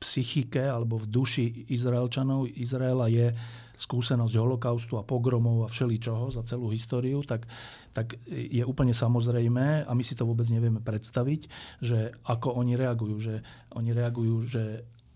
[0.00, 3.36] psychike alebo v duši Izraelčanov Izraela je
[3.80, 7.48] skúsenosť holokaustu a pogromov a všeličoho za celú históriu, tak,
[7.96, 11.48] tak je úplne samozrejmé a my si to vôbec nevieme predstaviť,
[11.80, 13.16] že ako oni reagujú.
[13.16, 13.34] Že
[13.72, 14.64] oni reagujú, že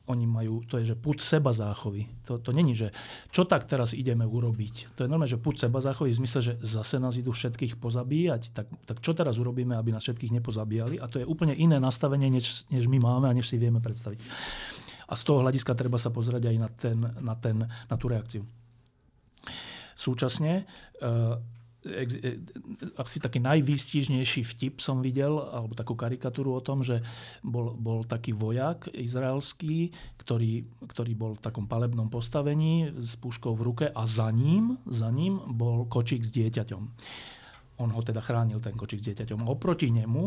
[0.04, 2.04] oni majú, to je, že put seba záchovy.
[2.28, 2.92] To, to není, že
[3.32, 5.00] čo tak teraz ideme urobiť.
[5.00, 8.52] To je normálne, že put seba záchovy v zmysle, že zase nás idú všetkých pozabíjať.
[8.52, 11.00] Tak, tak čo teraz urobíme, aby nás všetkých nepozabíjali?
[11.00, 14.20] A to je úplne iné nastavenie, než, než my máme a než si vieme predstaviť.
[15.08, 18.42] A z toho hľadiska treba sa pozrieť aj na, ten, na, ten, na tú reakciu.
[19.94, 20.64] Súčasne
[21.00, 21.36] eh,
[21.84, 22.08] E,
[22.96, 27.04] asi taký najvýstižnejší vtip som videl, alebo takú karikatúru o tom, že
[27.44, 33.64] bol, bol taký vojak izraelský, ktorý, ktorý bol v takom palebnom postavení s puškou v
[33.68, 36.82] ruke a za ním, za ním bol kočík s dieťaťom.
[37.82, 39.50] On ho teda chránil, ten kočík s dieťaťom.
[39.50, 40.24] Oproti nemu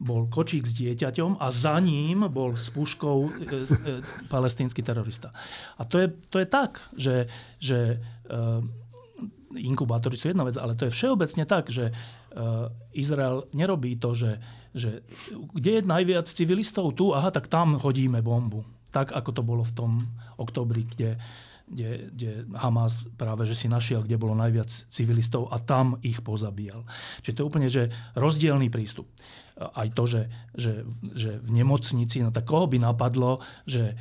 [0.00, 3.34] bol kočík s dieťaťom a za ním bol s puškou e, e,
[4.32, 5.28] palestínsky terorista.
[5.76, 7.28] A to je, to je tak, že,
[7.60, 8.36] že e,
[9.56, 14.42] inkubátory sú jedna vec, ale to je všeobecne tak, že uh, Izrael nerobí to, že,
[14.76, 15.00] že
[15.56, 18.66] kde je najviac civilistov tu, aha, tak tam hodíme bombu.
[18.92, 19.90] Tak, ako to bolo v tom
[20.40, 21.20] oktobri, kde,
[21.66, 26.86] kde, kde Hamas práve že si našiel, kde bolo najviac civilistov a tam ich pozabíjal.
[27.22, 29.10] Čiže to je úplne že rozdielný prístup.
[29.58, 30.22] Aj to, že,
[30.54, 30.86] že,
[31.16, 33.98] že v nemocnici, no tak koho by napadlo, že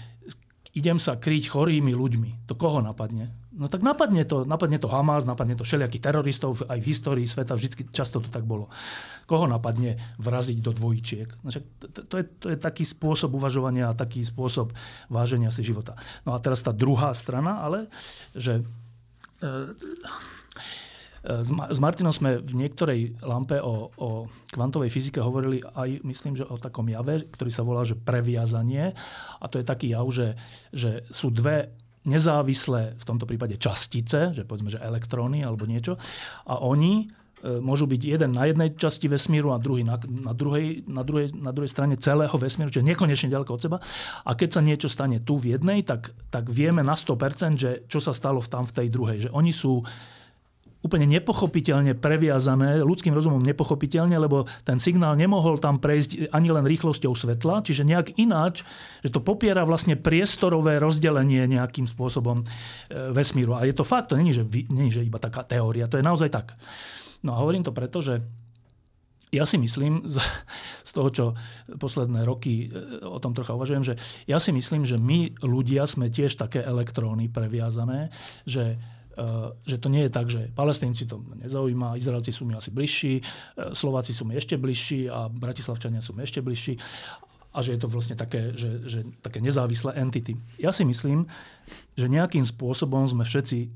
[0.76, 2.46] idem sa kryť chorými ľuďmi.
[2.52, 3.32] To koho napadne?
[3.56, 7.56] No tak napadne to, napadne to Hamas, napadne to všelijakých teroristov, aj v histórii sveta
[7.56, 8.68] vždy často to tak bolo.
[9.24, 11.32] Koho napadne vraziť do dvojčiek?
[11.40, 14.76] No, to, to, je, to je taký spôsob uvažovania a taký spôsob
[15.08, 15.96] váženia si života.
[16.28, 17.88] No a teraz tá druhá strana, ale
[18.36, 18.60] že
[19.40, 19.64] e,
[21.72, 24.10] s Martinom sme v niektorej lampe o, o
[24.52, 28.94] kvantovej fyzike hovorili aj, myslím, že o takom jave, ktorý sa volá, že previazanie.
[29.40, 30.36] A to je taký jav, že,
[30.70, 35.98] že sú dve nezávislé v tomto prípade častice, že povedzme, že elektróny alebo niečo,
[36.46, 37.06] a oni e,
[37.60, 41.52] môžu byť jeden na jednej časti vesmíru a druhý na, na, druhej, na, druhej, na
[41.52, 43.78] druhej strane celého vesmíru, čiže nekonečne ďaleko od seba.
[44.24, 48.00] A keď sa niečo stane tu v jednej, tak, tak vieme na 100%, že čo
[48.00, 49.18] sa stalo tam v tej druhej.
[49.28, 49.82] Že oni sú
[50.86, 57.18] úplne nepochopiteľne previazané, ľudským rozumom nepochopiteľne, lebo ten signál nemohol tam prejsť ani len rýchlosťou
[57.18, 58.62] svetla, čiže nejak ináč,
[59.02, 62.46] že to popiera vlastne priestorové rozdelenie nejakým spôsobom e,
[63.10, 63.58] vesmíru.
[63.58, 66.30] A je to fakt, to není, že, není, že iba taká teória, to je naozaj
[66.30, 66.54] tak.
[67.26, 68.22] No a hovorím to preto, že
[69.34, 70.06] ja si myslím,
[70.88, 71.26] z, toho, čo
[71.82, 73.94] posledné roky e, o tom trocha uvažujem, že
[74.30, 78.14] ja si myslím, že my ľudia sme tiež také elektróny previazané,
[78.46, 78.78] že
[79.64, 83.72] že to nie je tak, že palestínci to nezaujíma, Izraelci sú mi asi bližší, eh,
[83.72, 86.76] Slováci sú mi ešte bližší a Bratislavčania sú mi ešte bližší
[87.56, 90.36] a že je to vlastne také, že, že také nezávislé entity.
[90.60, 91.24] Ja si myslím,
[91.96, 93.72] že nejakým spôsobom sme všetci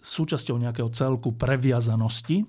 [0.00, 2.48] súčasťou nejakého celku previazanosti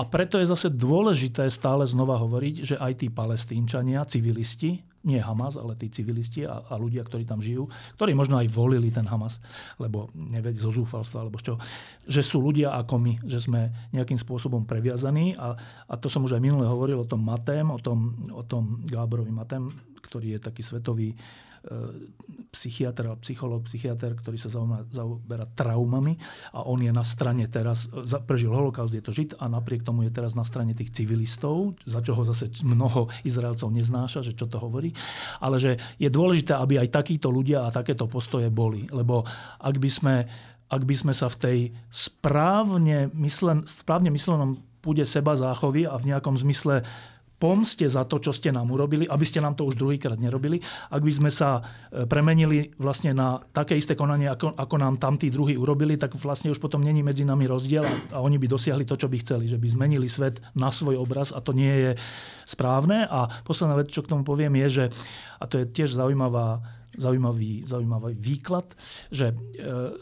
[0.00, 5.58] a preto je zase dôležité stále znova hovoriť, že aj tí palestínčania, civilisti, nie Hamas,
[5.58, 7.66] ale tí civilisti a, a ľudia, ktorí tam žijú,
[7.98, 9.42] ktorí možno aj volili ten Hamas,
[9.76, 11.58] lebo nevedí zo zúfalstva, alebo čo,
[12.06, 15.58] že sú ľudia ako my, že sme nejakým spôsobom previazaní a,
[15.90, 19.34] a to som už aj minule hovoril o tom Matém, o tom, o tom Gáborovi
[19.34, 19.66] Matém,
[20.00, 21.12] ktorý je taký svetový
[22.52, 24.52] psychiatr, psychológ, psychiatr, ktorý sa
[24.92, 26.18] zaoberá traumami
[26.52, 27.88] a on je na strane teraz,
[28.28, 32.04] prežil holokaust, je to žid a napriek tomu je teraz na strane tých civilistov, za
[32.04, 34.92] čo ho zase mnoho Izraelcov neznáša, že čo to hovorí.
[35.40, 38.84] Ale že je dôležité, aby aj takíto ľudia a takéto postoje boli.
[38.92, 39.24] Lebo
[39.62, 40.14] ak by sme,
[40.68, 41.58] ak by sme sa v tej
[41.88, 46.82] správne, myslen, správne myslenom púde seba záchovy a v nejakom zmysle
[47.42, 50.62] pomste za to, čo ste nám urobili, aby ste nám to už druhýkrát nerobili.
[50.94, 51.58] Ak by sme sa
[51.90, 56.14] e, premenili vlastne na také isté konanie, ako, ako nám tam tí druhí urobili, tak
[56.14, 59.18] vlastne už potom není medzi nami rozdiel a, a oni by dosiahli to, čo by
[59.18, 61.92] chceli, že by zmenili svet na svoj obraz a to nie je
[62.46, 63.10] správne.
[63.10, 64.84] A posledná vec, čo k tomu poviem, je, že,
[65.42, 66.62] a to je tiež zaujímavá
[66.98, 68.68] zaujímavý, zaujímavý výklad,
[69.08, 69.34] že e,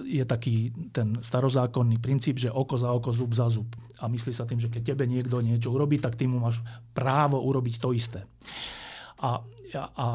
[0.07, 3.71] je taký ten starozákonný princíp, že oko za oko, zub za zub.
[4.01, 6.59] A myslí sa tým, že keď tebe niekto niečo urobí, tak ty mu máš
[6.97, 8.25] právo urobiť to isté.
[9.21, 9.39] A,
[9.77, 10.07] a,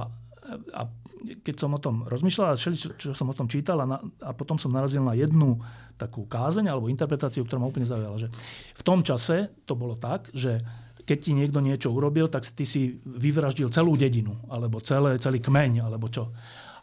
[0.74, 0.82] a
[1.26, 4.60] keď som o tom rozmýšľal, čo, čo som o tom čítal a, na, a potom
[4.60, 5.58] som narazil na jednu
[5.96, 8.30] takú kázeň alebo interpretáciu, ktorá ma úplne zaujala, že
[8.76, 10.60] v tom čase to bolo tak, že
[11.06, 15.86] keď ti niekto niečo urobil, tak ty si vyvraždil celú dedinu, alebo celé, celý kmeň,
[15.86, 16.34] alebo čo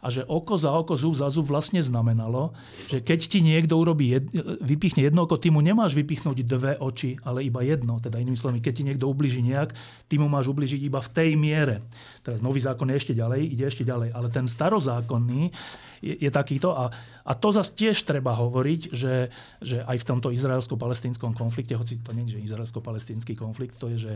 [0.03, 2.51] a že oko za oko, zub za zub vlastne znamenalo,
[2.91, 4.27] že keď ti niekto urobí jed,
[4.59, 8.03] vypichne jedno oko, ty mu nemáš vypichnúť dve oči, ale iba jedno.
[8.03, 9.71] Teda inými slovami, keď ti niekto ubliží nejak,
[10.11, 11.87] ty mu máš ubližiť iba v tej miere.
[12.23, 14.15] Teraz nový zákon je ešte ďalej, ide ešte ďalej.
[14.15, 15.51] Ale ten starozákonný
[15.99, 16.71] je, je takýto.
[16.71, 16.87] A,
[17.27, 19.27] a to zase tiež treba hovoriť, že,
[19.59, 24.13] že aj v tomto izraelsko-palestínskom konflikte, hoci to nie je izraelsko-palestínsky konflikt, to je, že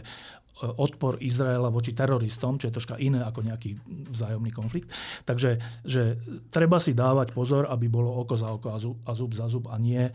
[0.64, 3.76] odpor Izraela voči teroristom, čo je troška iné ako nejaký
[4.10, 4.88] vzájomný konflikt.
[5.28, 6.18] Takže že
[6.49, 9.68] treba si dávať pozor, aby bolo oko za oko a zub, a zub za zub
[9.68, 10.12] a nie e,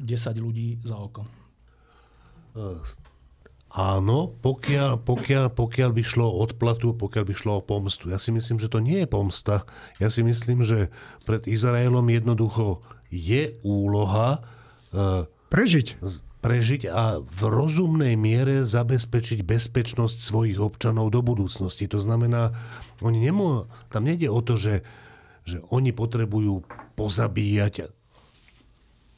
[0.00, 1.22] 10 ľudí za oko.
[3.68, 8.08] Áno, pokiaľ, pokiaľ, pokiaľ by šlo o odplatu, pokiaľ by šlo o pomstu.
[8.08, 9.68] Ja si myslím, že to nie je pomsta.
[10.00, 10.88] Ja si myslím, že
[11.28, 12.80] pred Izraelom jednoducho
[13.12, 14.40] je úloha
[14.92, 16.00] e, prežiť
[16.38, 21.90] prežiť a v rozumnej miere zabezpečiť bezpečnosť svojich občanov do budúcnosti.
[21.90, 22.54] To znamená,
[23.02, 24.86] oni nemô, tam nejde o to, že,
[25.42, 26.62] že oni potrebujú
[26.94, 27.90] pozabíjať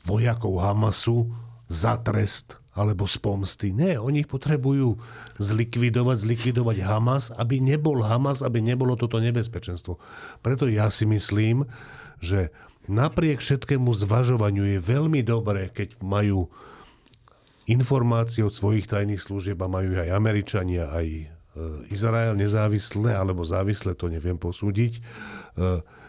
[0.09, 1.28] vojakov Hamasu
[1.68, 3.74] za trest alebo z pomsty.
[3.74, 4.94] Nie, oni potrebujú
[5.42, 9.98] zlikvidovať, zlikvidovať Hamas, aby nebol Hamas, aby nebolo toto nebezpečenstvo.
[10.38, 11.66] Preto ja si myslím,
[12.22, 12.55] že
[12.86, 16.47] napriek všetkému zvažovaniu je veľmi dobré, keď majú
[17.66, 21.24] informácie od svojich tajných služieb a majú aj Američania, aj e,
[21.94, 25.01] Izrael nezávislé alebo závislé, to neviem posúdiť, e,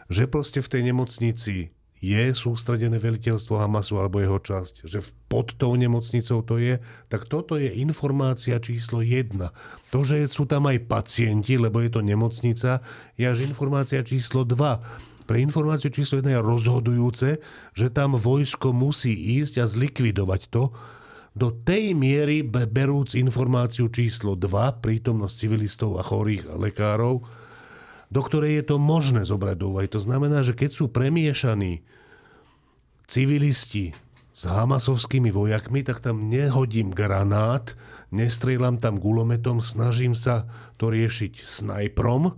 [0.10, 1.70] že proste v tej nemocnici
[2.02, 7.56] je sústredené veliteľstvo Hamasu alebo jeho časť, že pod tou nemocnicou to je, tak toto
[7.56, 9.56] je informácia číslo jedna.
[9.96, 12.84] To, že sú tam aj pacienti, lebo je to nemocnica,
[13.16, 14.84] je až informácia číslo dva
[15.32, 17.30] pre informáciu číslo 1 je rozhodujúce,
[17.72, 20.76] že tam vojsko musí ísť a zlikvidovať to,
[21.32, 27.24] do tej miery berúc informáciu číslo 2, prítomnosť civilistov a chorých lekárov,
[28.12, 29.56] do ktorej je to možné zobrať.
[29.96, 31.88] To znamená, že keď sú premiešaní
[33.08, 33.96] civilisti
[34.32, 37.76] s hamasovskými vojakmi, tak tam nehodím granát,
[38.16, 40.48] nestrieľam tam gulometom, snažím sa
[40.80, 42.36] to riešiť snajprom,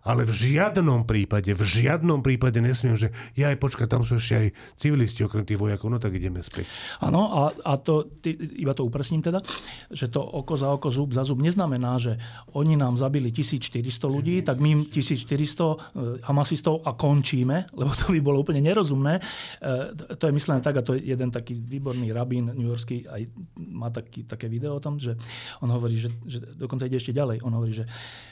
[0.00, 4.34] ale v žiadnom prípade, v žiadnom prípade nesmiem, že ja aj počkať, tam sú ešte
[4.36, 4.48] aj
[4.80, 6.64] civilisti okrem tých vojakov, no tak ideme späť.
[7.04, 9.44] Áno, a, a to, ty, iba to upresním teda,
[9.92, 12.16] že to oko za oko, zub za zub neznamená, že
[12.56, 15.76] oni nám zabili 1400 ľudí, tak my 1400 e,
[16.24, 19.20] hamasistov a končíme, lebo to by bolo úplne nerozumné.
[19.60, 23.22] E, to je myslené tak, a to je jeden taký výborný rabín newyorský, aj
[23.60, 25.12] má taký, také video o tom, že
[25.60, 27.84] on hovorí, že, že dokonca ide ešte ďalej, on hovorí, že,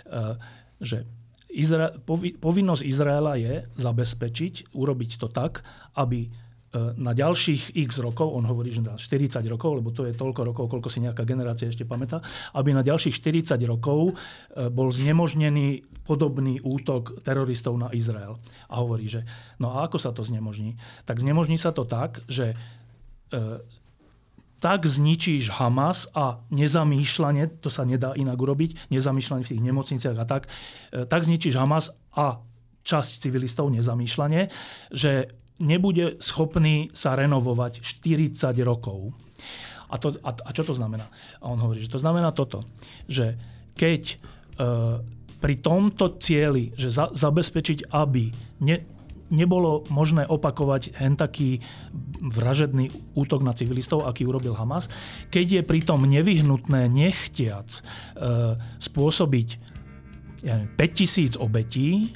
[0.09, 0.21] e,
[0.81, 1.05] že
[1.49, 1.97] Izra-
[2.41, 5.65] povinnosť Izraela je zabezpečiť, urobiť to tak,
[5.97, 6.31] aby e,
[7.01, 10.65] na ďalších x rokov, on hovorí, že na 40 rokov, lebo to je toľko rokov,
[10.69, 12.21] koľko si nejaká generácia ešte pamätá,
[12.53, 18.37] aby na ďalších 40 rokov e, bol znemožnený podobný útok teroristov na Izrael.
[18.69, 19.25] A hovorí, že
[19.57, 20.77] no a ako sa to znemožní?
[21.09, 22.57] Tak znemožní sa to tak, že e,
[24.59, 30.27] tak zničíš Hamas a nezamýšľanie, to sa nedá inak urobiť, nezamýšľanie v tých nemocniciach a
[30.27, 30.51] tak,
[30.91, 32.43] e, tak zničíš Hamas a
[32.83, 34.51] časť civilistov nezamýšľanie,
[34.91, 35.31] že
[35.63, 38.35] nebude schopný sa renovovať 40
[38.67, 39.15] rokov.
[39.89, 41.07] A, to, a, a čo to znamená?
[41.41, 42.61] A on hovorí, že to znamená toto,
[43.09, 43.39] že
[43.79, 44.17] keď e,
[45.39, 48.31] pri tomto cieli, že za, zabezpečiť, aby
[48.67, 48.77] ne,
[49.31, 51.63] nebolo možné opakovať hen taký
[52.21, 54.91] vražedný útok na civilistov, aký urobil Hamas,
[55.31, 57.81] keď je pritom nevyhnutné nechtiac e,
[58.83, 59.49] spôsobiť
[60.43, 62.15] ja neviem, 5000 obetí,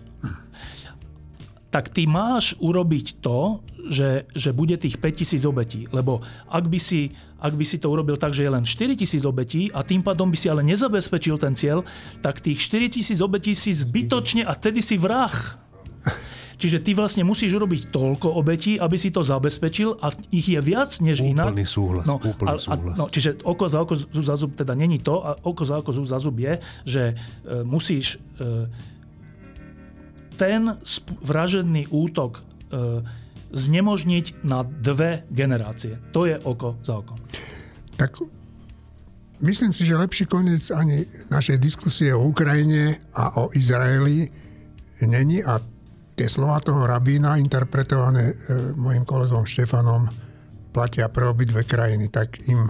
[1.73, 5.89] tak ty máš urobiť to, že, že bude tých 5000 obetí.
[5.89, 6.20] Lebo
[6.53, 9.81] ak by, si, ak by si to urobil tak, že je len 4000 obetí a
[9.81, 11.81] tým pádom by si ale nezabezpečil ten cieľ,
[12.20, 15.33] tak tých 4000 obetí si zbytočne a tedy si vrah.
[16.62, 20.94] Čiže ty vlastne musíš urobiť toľko obetí, aby si to zabezpečil a ich je viac
[21.02, 21.51] než úplný inak.
[21.51, 22.06] Úplný súhlas.
[22.06, 22.94] No, úplný a, súhlas.
[22.94, 25.26] A, no, čiže oko za oko, zub za zub teda není to.
[25.26, 27.14] A oko za oko, zub za zub je, že e,
[27.66, 28.70] musíš e,
[30.39, 33.02] ten sp- vražedný útok e,
[33.51, 35.98] znemožniť na dve generácie.
[36.14, 37.18] To je oko za oko.
[37.98, 38.22] Tak
[39.43, 44.30] myslím si, že lepší koniec ani našej diskusie o Ukrajine a o Izraeli
[45.02, 45.59] není a
[46.16, 48.34] tie slova toho rabína, interpretované e,
[48.76, 50.09] mojim kolegom Štefanom,
[50.72, 52.09] platia pre obidve krajiny.
[52.09, 52.68] Tak im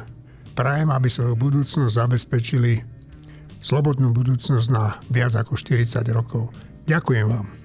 [0.52, 2.82] prajem, aby svoju budúcnosť zabezpečili
[3.62, 6.50] slobodnú budúcnosť na viac ako 40 rokov.
[6.90, 7.61] Ďakujem vám.